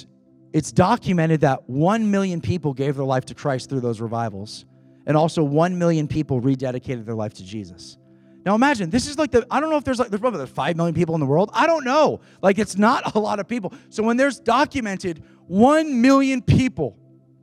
[0.53, 4.67] it's documented that 1 million people gave their life to Christ through those revivals.
[5.07, 7.97] And also 1 million people rededicated their life to Jesus.
[8.51, 10.77] Now imagine, this is like the, I don't know if there's like, there's probably 5
[10.77, 11.51] million people in the world.
[11.53, 12.21] I don't know.
[12.43, 13.73] Like it's not a lot of people.
[13.91, 16.99] So when there's documented 1 million people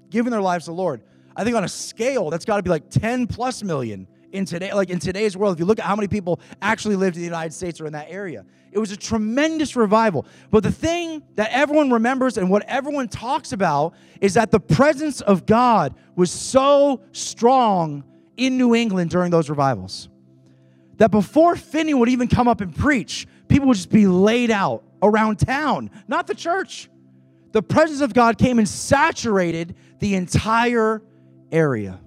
[0.10, 1.04] giving their lives to the Lord,
[1.34, 4.74] I think on a scale, that's got to be like 10 plus million in today
[4.74, 7.26] like in today's world if you look at how many people actually lived in the
[7.26, 11.50] united states or in that area it was a tremendous revival but the thing that
[11.54, 17.00] everyone remembers and what everyone talks about is that the presence of god was so
[17.14, 18.04] strong
[18.36, 20.10] in new england during those revivals
[20.98, 24.84] that before finney would even come up and preach people would just be laid out
[25.02, 26.90] around town not the church
[27.52, 31.02] the presence of god came and saturated the entire
[31.52, 31.99] area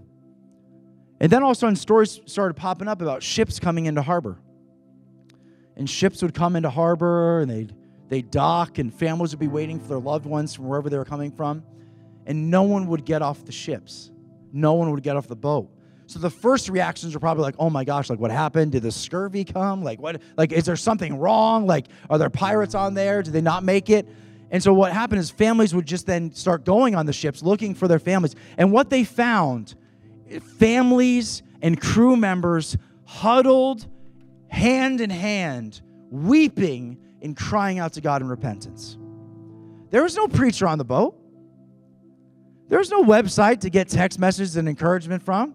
[1.21, 4.39] and then all of a sudden, stories started popping up about ships coming into harbor.
[5.77, 7.75] And ships would come into harbor and they'd,
[8.09, 11.05] they'd dock, and families would be waiting for their loved ones from wherever they were
[11.05, 11.62] coming from.
[12.27, 14.11] And no one would get off the ships,
[14.53, 15.71] no one would get off the boat.
[16.11, 18.73] So the first reactions are probably like, "Oh my gosh, like what happened?
[18.73, 19.85] Did the scurvy come?
[19.85, 20.20] Like what?
[20.37, 21.69] Like is there something wrong?
[21.69, 23.23] Like are there pirates on there?
[23.23, 24.09] Did they not make it?"
[24.51, 27.77] And so what happened is families would just then start going on the ships looking
[27.77, 28.35] for their families.
[28.59, 29.77] And what they found
[30.59, 33.87] families and crew members huddled
[34.49, 35.81] hand in hand,
[36.11, 38.99] weeping and crying out to God in repentance.
[39.91, 41.16] There was no preacher on the boat.
[42.66, 45.55] There was no website to get text messages and encouragement from.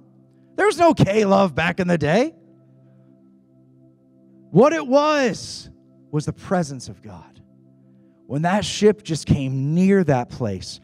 [0.55, 2.33] There was no K Love back in the day.
[4.51, 5.69] What it was
[6.11, 7.41] was the presence of God.
[8.25, 10.79] When that ship just came near that place,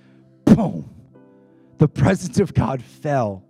[0.45, 0.93] boom,
[1.77, 3.43] the presence of God fell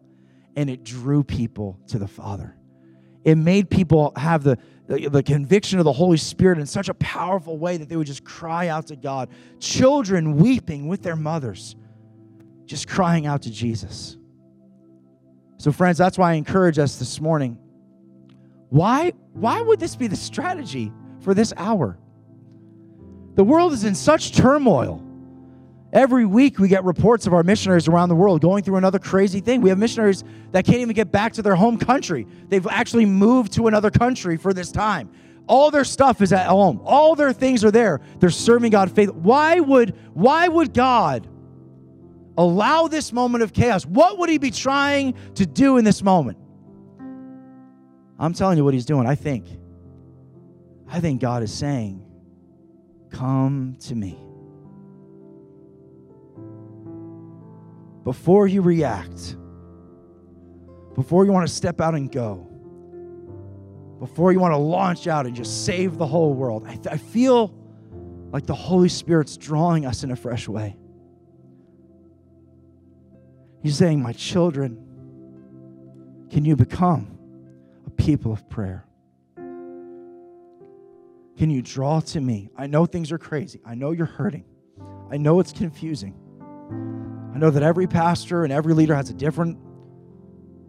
[0.55, 2.55] and it drew people to the Father.
[3.23, 4.57] It made people have the,
[4.87, 8.07] the, the, conviction of the Holy Spirit in such a powerful way that they would
[8.07, 9.29] just cry out to God.
[9.59, 11.75] Children weeping with their mothers,
[12.65, 14.17] just crying out to Jesus.
[15.61, 17.55] So, friends, that's why I encourage us this morning.
[18.69, 21.99] Why, why would this be the strategy for this hour?
[23.35, 25.05] The world is in such turmoil.
[25.93, 29.39] Every week, we get reports of our missionaries around the world going through another crazy
[29.39, 29.61] thing.
[29.61, 32.25] We have missionaries that can't even get back to their home country.
[32.49, 35.11] They've actually moved to another country for this time.
[35.45, 36.81] All their stuff is at home.
[36.85, 38.01] All their things are there.
[38.17, 39.11] They're serving God faith.
[39.11, 41.27] Why would why would God
[42.37, 43.85] allow this moment of chaos?
[43.85, 46.37] What would he be trying to do in this moment?
[48.19, 49.07] I'm telling you what he's doing.
[49.07, 49.47] I think
[50.87, 52.03] I think God is saying,
[53.09, 54.19] "Come to me."
[58.03, 59.37] before you react,
[60.95, 62.47] before you want to step out and go,
[63.99, 66.97] before you want to launch out and just save the whole world, I, th- I
[66.97, 67.53] feel
[68.31, 70.75] like the Holy Spirit's drawing us in a fresh way.
[73.61, 74.77] He's saying, My children,
[76.29, 77.17] can you become
[77.85, 78.85] a people of prayer?
[81.37, 82.49] Can you draw to me?
[82.57, 83.61] I know things are crazy.
[83.65, 84.45] I know you're hurting.
[85.11, 86.15] I know it's confusing.
[87.33, 89.57] I know that every pastor and every leader has a different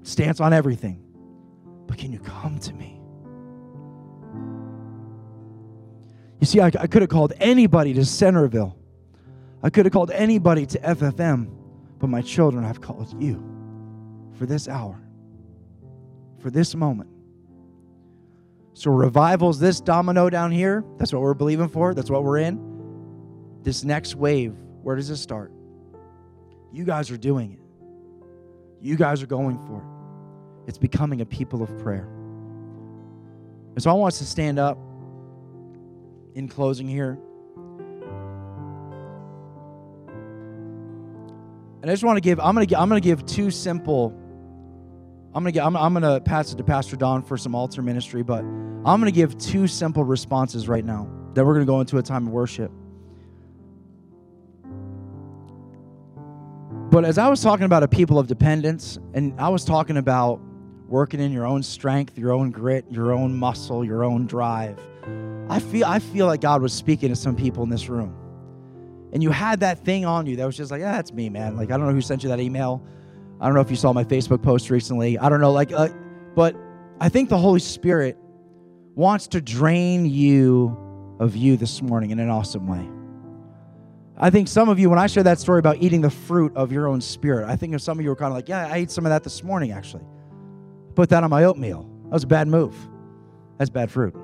[0.03, 1.03] stance on everything.
[1.87, 3.01] But can you come to me?
[6.41, 8.77] You see, I, I could have called anybody to Centreville.
[9.63, 11.55] I could have called anybody to FFM,
[12.03, 13.41] but my children, I've called you
[14.37, 15.01] for this hour,
[16.41, 17.09] for this moment.
[18.75, 20.85] So, revival's this domino down here.
[20.99, 21.95] That's what we're believing for.
[21.95, 22.59] That's what we're in.
[23.63, 24.53] This next wave,
[24.83, 25.53] where does it start?
[26.73, 27.61] You guys are doing it.
[28.85, 30.69] You guys are going for it.
[30.69, 32.09] It's becoming a people of prayer.
[33.75, 34.77] And so I want us to stand up
[36.35, 37.17] in closing here.
[41.83, 44.17] And I just want to give, I'm going to, I'm going to give two simple,
[45.35, 47.83] I'm going to I'm, I'm going to pass it to Pastor Don for some altar
[47.83, 51.71] ministry, but I'm going to give two simple responses right now that we're going to
[51.71, 52.71] go into a time of worship.
[56.93, 60.41] But as I was talking about a people of dependence, and I was talking about
[60.87, 64.79] working in your own strength, your own grit, your own muscle, your own drive,
[65.49, 68.22] I feel I feel like God was speaking to some people in this room.
[69.13, 71.57] And you had that thing on you that was just like, yeah, that's me, man.
[71.57, 72.85] Like I don't know who sent you that email.
[73.41, 75.19] I don't know if you saw my Facebook post recently.
[75.19, 75.89] I don't know, like, uh,
[76.35, 76.57] but
[77.01, 78.17] I think the Holy Spirit
[78.95, 80.77] wants to drain you
[81.19, 82.89] of you this morning in an awesome way.
[84.17, 86.71] I think some of you, when I shared that story about eating the fruit of
[86.71, 88.91] your own spirit, I think some of you were kind of like, yeah, I ate
[88.91, 90.05] some of that this morning, actually.
[90.95, 91.89] Put that on my oatmeal.
[92.05, 92.77] That was a bad move.
[93.59, 94.15] That's bad fruit.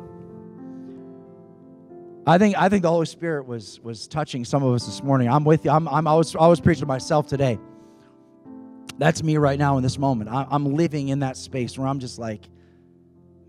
[2.28, 5.30] I think I think the Holy Spirit was was touching some of us this morning.
[5.30, 5.70] I'm with you.
[5.70, 7.58] I'm, I'm I was I was preaching to myself today.
[8.98, 10.28] That's me right now in this moment.
[10.28, 12.42] I, I'm living in that space where I'm just like,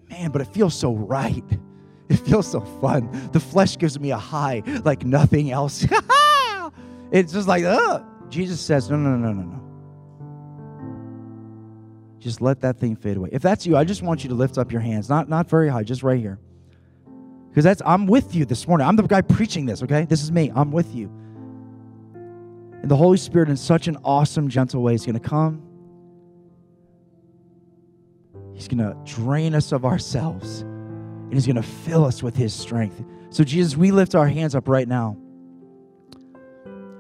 [0.10, 1.44] man, but it feels so right.
[2.10, 3.30] It feels so fun.
[3.34, 5.86] The flesh gives me a high like nothing else.
[7.12, 8.04] it's just like, ugh.
[8.30, 9.64] Jesus says, no, no, no, no, no.
[12.18, 13.30] Just let that thing fade away.
[13.32, 15.08] If that's you, I just want you to lift up your hands.
[15.08, 16.40] Not not very high, just right here.
[17.50, 18.88] Because that's I'm with you this morning.
[18.88, 20.06] I'm the guy preaching this, okay?
[20.06, 20.52] This is me.
[20.56, 21.12] I'm with you.
[22.82, 25.62] And the Holy Spirit in such an awesome, gentle way is going to come.
[28.54, 30.62] He's going to drain us of ourselves.
[30.62, 33.04] And he's going to fill us with his strength.
[33.30, 35.18] So Jesus, we lift our hands up right now.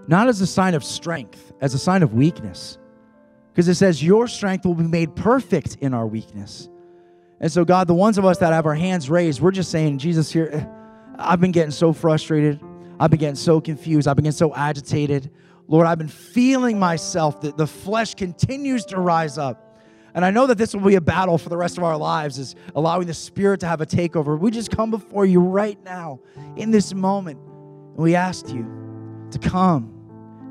[0.07, 2.77] Not as a sign of strength, as a sign of weakness.
[3.51, 6.68] Because it says, Your strength will be made perfect in our weakness.
[7.41, 9.97] And so, God, the ones of us that have our hands raised, we're just saying,
[9.99, 10.69] Jesus, here,
[11.17, 12.59] I've been getting so frustrated.
[12.99, 14.07] I've been getting so confused.
[14.07, 15.31] I've been getting so agitated.
[15.67, 19.65] Lord, I've been feeling myself that the flesh continues to rise up.
[20.13, 22.39] And I know that this will be a battle for the rest of our lives,
[22.39, 24.37] is allowing the Spirit to have a takeover.
[24.37, 26.19] We just come before you right now
[26.57, 27.39] in this moment.
[27.39, 28.65] And we ask you
[29.31, 29.95] to come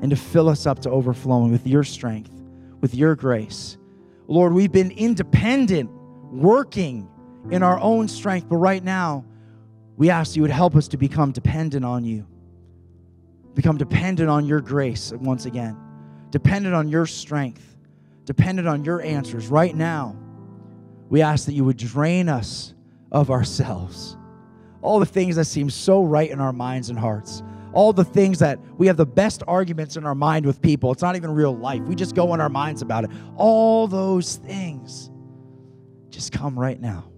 [0.01, 2.31] and to fill us up to overflowing with your strength,
[2.79, 3.77] with your grace.
[4.27, 5.91] Lord, we've been independent
[6.31, 7.09] working
[7.51, 9.25] in our own strength, but right now,
[9.97, 12.25] we ask you would help us to become dependent on you,
[13.53, 15.77] become dependent on your grace once again,
[16.31, 17.75] dependent on your strength,
[18.25, 19.47] dependent on your answers.
[19.47, 20.15] Right now,
[21.09, 22.73] we ask that you would drain us
[23.11, 24.15] of ourselves.
[24.81, 27.43] All the things that seem so right in our minds and hearts.
[27.73, 30.91] All the things that we have the best arguments in our mind with people.
[30.91, 31.81] It's not even real life.
[31.81, 33.11] We just go in our minds about it.
[33.35, 35.11] All those things
[36.19, 37.09] just come right now.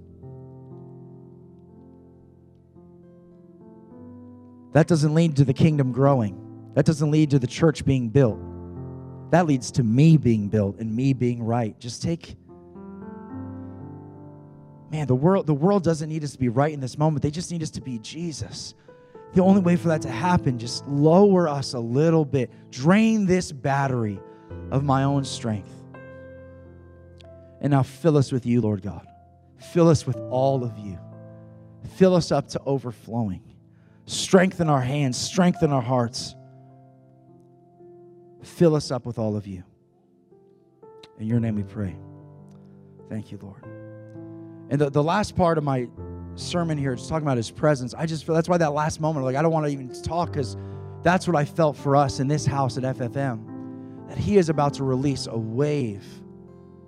[4.73, 6.38] That doesn't lead to the kingdom growing.
[6.76, 8.40] That doesn't lead to the church being built.
[9.32, 11.78] That leads to me being built and me being right.
[11.80, 12.36] Just take
[14.91, 17.23] Man, the world the world doesn't need us to be right in this moment.
[17.23, 18.76] They just need us to be Jesus.
[19.34, 22.52] The only way for that to happen, just lower us a little bit.
[22.69, 24.19] Drain this battery
[24.69, 25.80] of my own strength.
[27.61, 29.07] And now fill us with you, Lord God.
[29.71, 30.97] Fill us with all of you.
[31.95, 33.43] Fill us up to overflowing.
[34.07, 36.35] Strengthen our hands, strengthen our hearts.
[38.43, 39.63] Fill us up with all of you.
[41.19, 41.95] In your name we pray.
[43.07, 43.63] Thank you, Lord.
[44.69, 45.88] And the, the last part of my
[46.35, 49.25] sermon here, just talking about his presence, I just feel that's why that last moment,
[49.25, 50.57] like, I don't want to even talk because
[51.03, 54.07] that's what I felt for us in this house at FFM.
[54.07, 56.03] That he is about to release a wave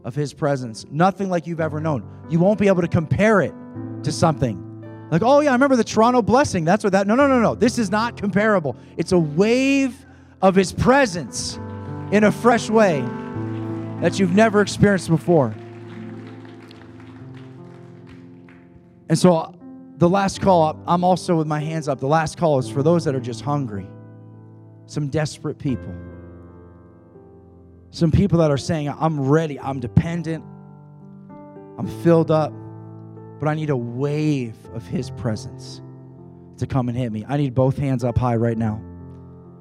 [0.03, 2.03] of his presence, nothing like you've ever known.
[2.29, 3.53] You won't be able to compare it
[4.03, 5.07] to something.
[5.11, 6.65] Like, oh yeah, I remember the Toronto blessing.
[6.65, 7.07] That's what that.
[7.07, 7.55] No, no, no, no.
[7.55, 8.75] This is not comparable.
[8.97, 10.05] It's a wave
[10.41, 11.59] of his presence
[12.11, 13.01] in a fresh way
[14.01, 15.55] that you've never experienced before.
[19.09, 19.55] And so
[19.97, 21.99] the last call, I'm also with my hands up.
[21.99, 23.87] The last call is for those that are just hungry.
[24.87, 25.93] some desperate people.
[27.93, 30.43] Some people that are saying, I'm ready, I'm dependent,
[31.77, 32.51] I'm filled up,
[33.39, 35.79] but I need a wave of His presence
[36.57, 37.23] to come and hit me.
[37.27, 38.81] I need both hands up high right now.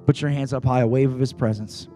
[0.06, 1.88] Put your hands up high, a wave of His presence.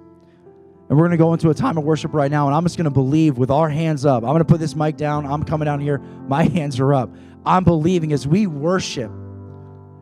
[0.90, 2.76] And we're going to go into a time of worship right now, and I'm just
[2.76, 4.22] going to believe with our hands up.
[4.22, 5.24] I'm going to put this mic down.
[5.24, 6.00] I'm coming down here.
[6.28, 7.16] My hands are up.
[7.46, 9.10] I'm believing as we worship,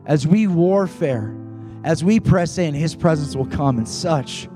[0.05, 1.33] as we warfare,
[1.85, 4.49] as we press in, His presence will come in such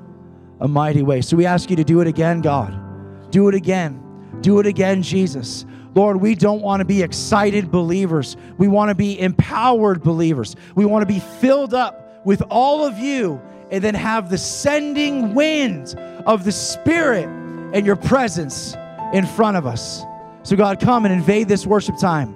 [0.59, 1.21] a mighty way.
[1.21, 3.31] So we ask you to do it again, God.
[3.31, 4.03] Do it again.
[4.41, 5.65] Do it again, Jesus.
[5.95, 8.37] Lord, we don't want to be excited believers.
[8.57, 10.55] We want to be empowered believers.
[10.75, 13.41] We want to be filled up with all of you
[13.71, 15.95] and then have the sending wind
[16.25, 18.75] of the Spirit and your presence
[19.13, 20.03] in front of us.
[20.43, 22.35] So, God, come and invade this worship time.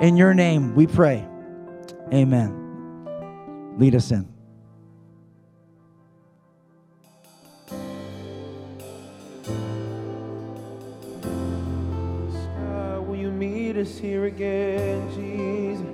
[0.00, 1.26] In your name, we pray.
[2.12, 3.76] Amen.
[3.78, 4.29] Lead us in.
[14.30, 15.86] Again, Jesus?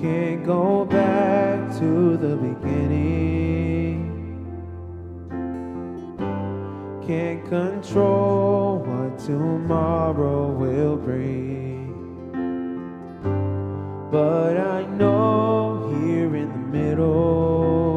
[0.00, 3.96] Can't go back to the beginning.
[7.06, 11.92] Can't control what tomorrow will bring.
[14.10, 17.93] But I know here in the middle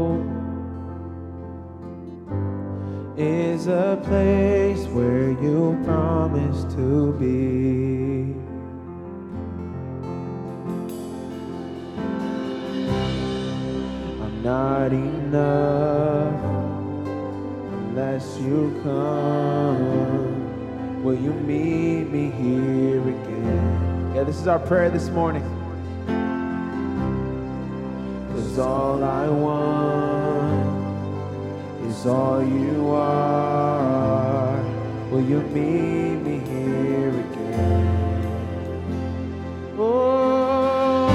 [3.17, 8.35] is a place where you promised to be.
[14.21, 16.43] I'm not enough
[17.73, 21.03] unless you come.
[21.03, 24.11] Will you meet me here again?
[24.15, 25.41] Yeah, this is our prayer this morning.
[28.31, 30.26] Cause all I want
[31.99, 34.61] is all you are.
[35.09, 37.87] Will you meet me here again?
[39.79, 41.07] Oh,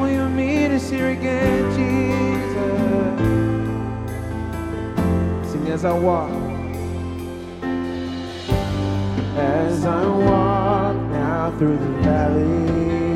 [0.00, 3.20] will you meet us here again, Jesus?
[5.52, 6.30] Sing as I walk.
[9.36, 13.09] As I walk now through the valley,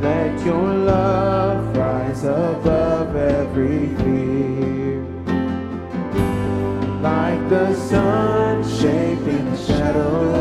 [0.00, 5.02] let your love rise above every fear.
[7.02, 10.37] Like the sun shaping the shadows.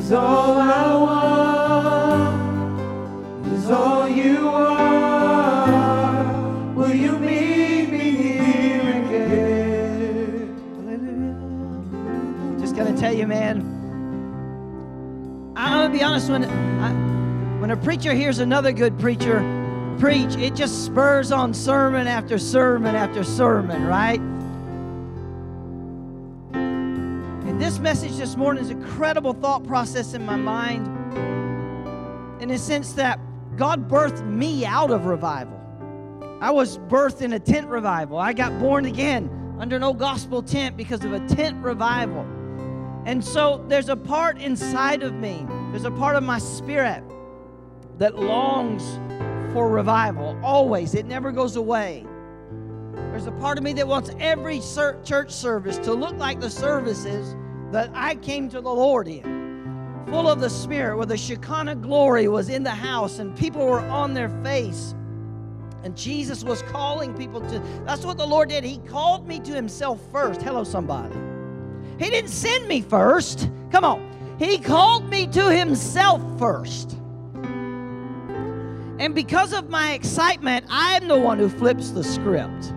[0.00, 0.94] Cause all I
[3.42, 6.24] want is all you are.
[6.74, 10.56] Will you meet me here again?
[12.58, 13.60] Just gonna tell you, man.
[15.54, 16.30] I'm gonna be honest.
[16.30, 16.44] When
[17.60, 19.44] when a preacher hears another good preacher
[19.98, 24.22] preach, it just spurs on sermon after sermon after sermon, right?
[28.20, 30.86] This morning is a credible thought process in my mind,
[32.42, 33.18] in the sense that
[33.56, 35.58] God birthed me out of revival.
[36.42, 38.18] I was birthed in a tent revival.
[38.18, 42.20] I got born again under old gospel tent because of a tent revival.
[43.06, 47.02] And so there's a part inside of me, there's a part of my spirit
[47.96, 48.98] that longs
[49.54, 50.94] for revival, always.
[50.94, 52.04] It never goes away.
[52.92, 57.34] There's a part of me that wants every church service to look like the services
[57.72, 62.28] that I came to the Lord in, full of the Spirit, where the Shekinah glory
[62.28, 64.94] was in the house and people were on their face.
[65.82, 68.64] And Jesus was calling people to, that's what the Lord did.
[68.64, 70.42] He called me to Himself first.
[70.42, 71.14] Hello, somebody.
[71.98, 73.48] He didn't send me first.
[73.70, 74.36] Come on.
[74.38, 76.96] He called me to Himself first.
[78.98, 82.74] And because of my excitement, I'm the one who flips the script.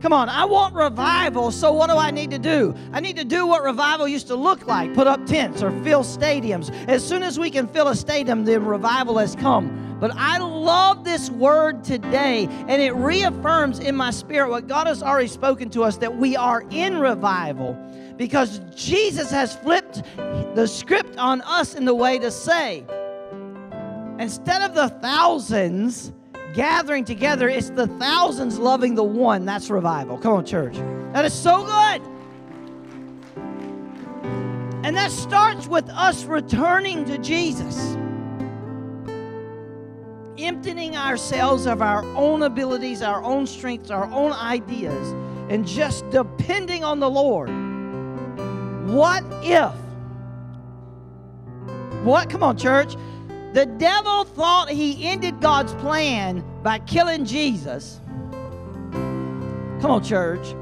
[0.00, 2.74] Come on, I want revival, so what do I need to do?
[2.92, 6.02] I need to do what revival used to look like put up tents or fill
[6.02, 6.70] stadiums.
[6.88, 9.98] As soon as we can fill a stadium, then revival has come.
[10.00, 15.02] But I love this word today, and it reaffirms in my spirit what God has
[15.02, 17.74] already spoken to us that we are in revival
[18.16, 22.84] because Jesus has flipped the script on us in the way to say,
[24.18, 26.12] instead of the thousands,
[26.54, 29.44] gathering together, it's the thousands loving the one.
[29.44, 30.18] That's revival.
[30.18, 30.76] Come on, church.
[31.12, 32.02] That is so good.
[34.82, 37.96] And that starts with us returning to Jesus,
[40.38, 45.12] emptying ourselves of our own abilities, our own strengths, our own ideas,
[45.50, 47.50] and just depending on the Lord.
[48.88, 49.72] What if?
[52.04, 52.30] What?
[52.30, 52.96] Come on, church.
[53.52, 58.00] The devil thought he ended God's plan by killing Jesus.
[58.92, 60.54] Come on, church.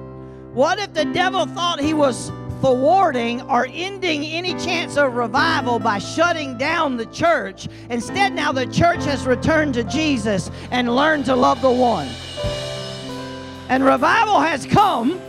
[0.55, 5.99] What if the devil thought he was thwarting or ending any chance of revival by
[5.99, 7.69] shutting down the church?
[7.91, 12.09] Instead, now the church has returned to Jesus and learned to love the one.
[13.69, 15.21] And revival has come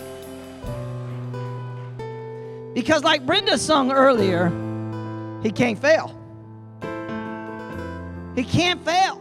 [2.74, 4.50] because, like Brenda sung earlier,
[5.44, 6.19] he can't fail.
[8.40, 9.16] He can't fail.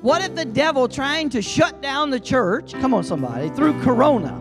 [0.00, 4.40] What if the devil trying to shut down the church, come on, somebody, through Corona,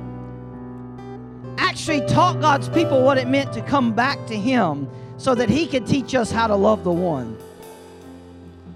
[1.57, 4.87] actually taught God's people what it meant to come back to Him
[5.17, 7.35] so that He could teach us how to love the one?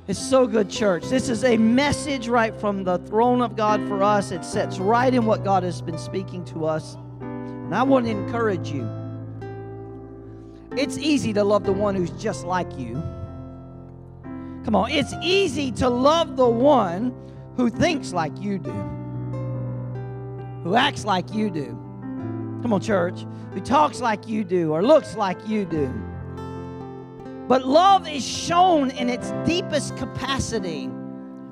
[0.08, 1.04] It's so good, church.
[1.04, 4.32] This is a message right from the throne of God for us.
[4.32, 6.98] It sets right in what God has been speaking to us.
[7.22, 8.90] And I want to encourage you.
[10.76, 13.04] It's easy to love the one who's just like you.
[14.70, 17.12] Come on, it's easy to love the one
[17.58, 18.72] who thinks like you do,
[20.62, 21.70] who acts like you do.
[22.62, 25.92] Come on, church, who talks like you do or looks like you do.
[27.48, 30.86] But love is shown in its deepest capacity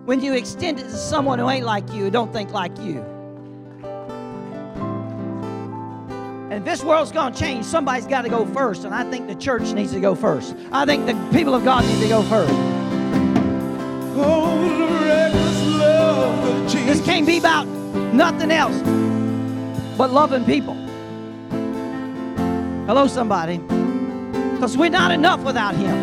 [0.05, 2.99] when you extend it to someone who ain't like you, who don't think like you.
[6.51, 8.83] And this world's going to change, somebody's got to go first.
[8.85, 10.55] And I think the church needs to go first.
[10.71, 12.86] I think the people of God need to go first.
[16.87, 17.67] This can't be about
[18.13, 18.75] nothing else
[19.97, 20.73] but loving people.
[22.87, 23.57] Hello, somebody.
[23.57, 25.93] Because we're not enough without Him.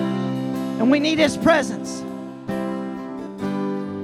[0.80, 2.04] And we need His presence.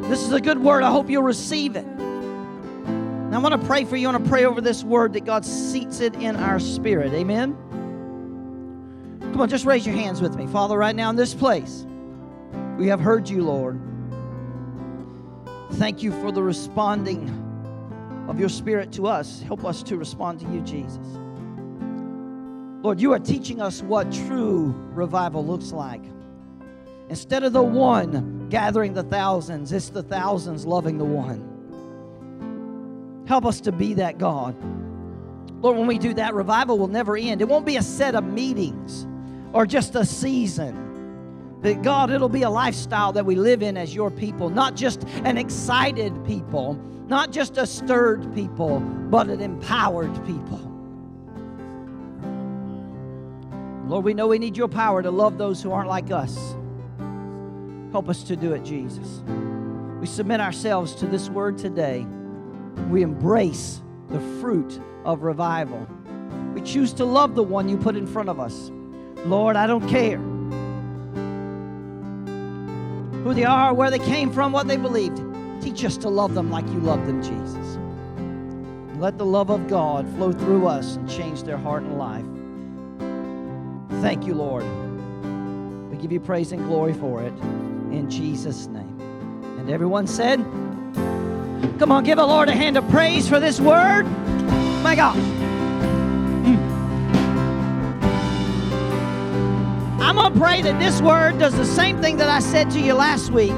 [0.08, 0.82] This is a good word.
[0.82, 1.84] I hope you'll receive it.
[1.84, 4.08] And I want to pray for you.
[4.08, 7.12] I want to pray over this word that God seats it in our spirit.
[7.12, 7.56] Amen.
[9.20, 10.48] Come on, just raise your hands with me.
[10.48, 11.86] Father, right now in this place,
[12.76, 13.80] we have heard you, Lord.
[15.74, 17.28] Thank you for the responding
[18.28, 19.40] of your spirit to us.
[19.42, 21.18] Help us to respond to you, Jesus.
[22.82, 26.02] Lord, you are teaching us what true revival looks like.
[27.08, 31.46] Instead of the one gathering the thousands, it's the thousands loving the one.
[33.26, 34.56] Help us to be that God.
[35.62, 37.42] Lord, when we do that, revival will never end.
[37.42, 39.06] It won't be a set of meetings
[39.52, 40.89] or just a season.
[41.62, 45.04] But God, it'll be a lifestyle that we live in as your people, not just
[45.24, 46.74] an excited people,
[47.06, 50.58] not just a stirred people, but an empowered people.
[53.86, 56.54] Lord, we know we need your power to love those who aren't like us.
[57.90, 59.22] Help us to do it, Jesus.
[60.00, 62.06] We submit ourselves to this word today.
[62.88, 65.86] We embrace the fruit of revival.
[66.54, 68.70] We choose to love the one you put in front of us.
[69.26, 70.20] Lord, I don't care
[73.22, 75.22] who they are, where they came from, what they believed.
[75.62, 77.78] Teach us to love them like you love them, Jesus.
[78.98, 82.24] Let the love of God flow through us and change their heart and life.
[84.02, 84.64] Thank you, Lord.
[85.90, 87.32] We give you praise and glory for it
[87.92, 89.00] in Jesus' name.
[89.58, 90.38] And everyone said,
[91.78, 94.04] Come on, give the Lord a hand of praise for this word.
[94.82, 95.39] My God.
[100.10, 102.80] I'm going to pray that this word does the same thing that I said to
[102.80, 103.52] you last week.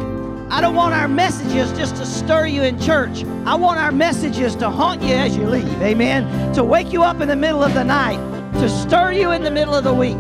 [0.51, 3.25] I don't want our messages just to stir you in church.
[3.47, 5.81] I want our messages to haunt you as you leave.
[5.81, 6.53] Amen.
[6.53, 8.19] To wake you up in the middle of the night,
[8.61, 10.19] to stir you in the middle of the week.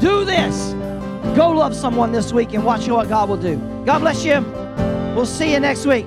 [0.00, 0.74] Do this.
[1.36, 3.56] Go love someone this week and watch what God will do.
[3.84, 4.42] God bless you.
[5.16, 6.06] We'll see you next week.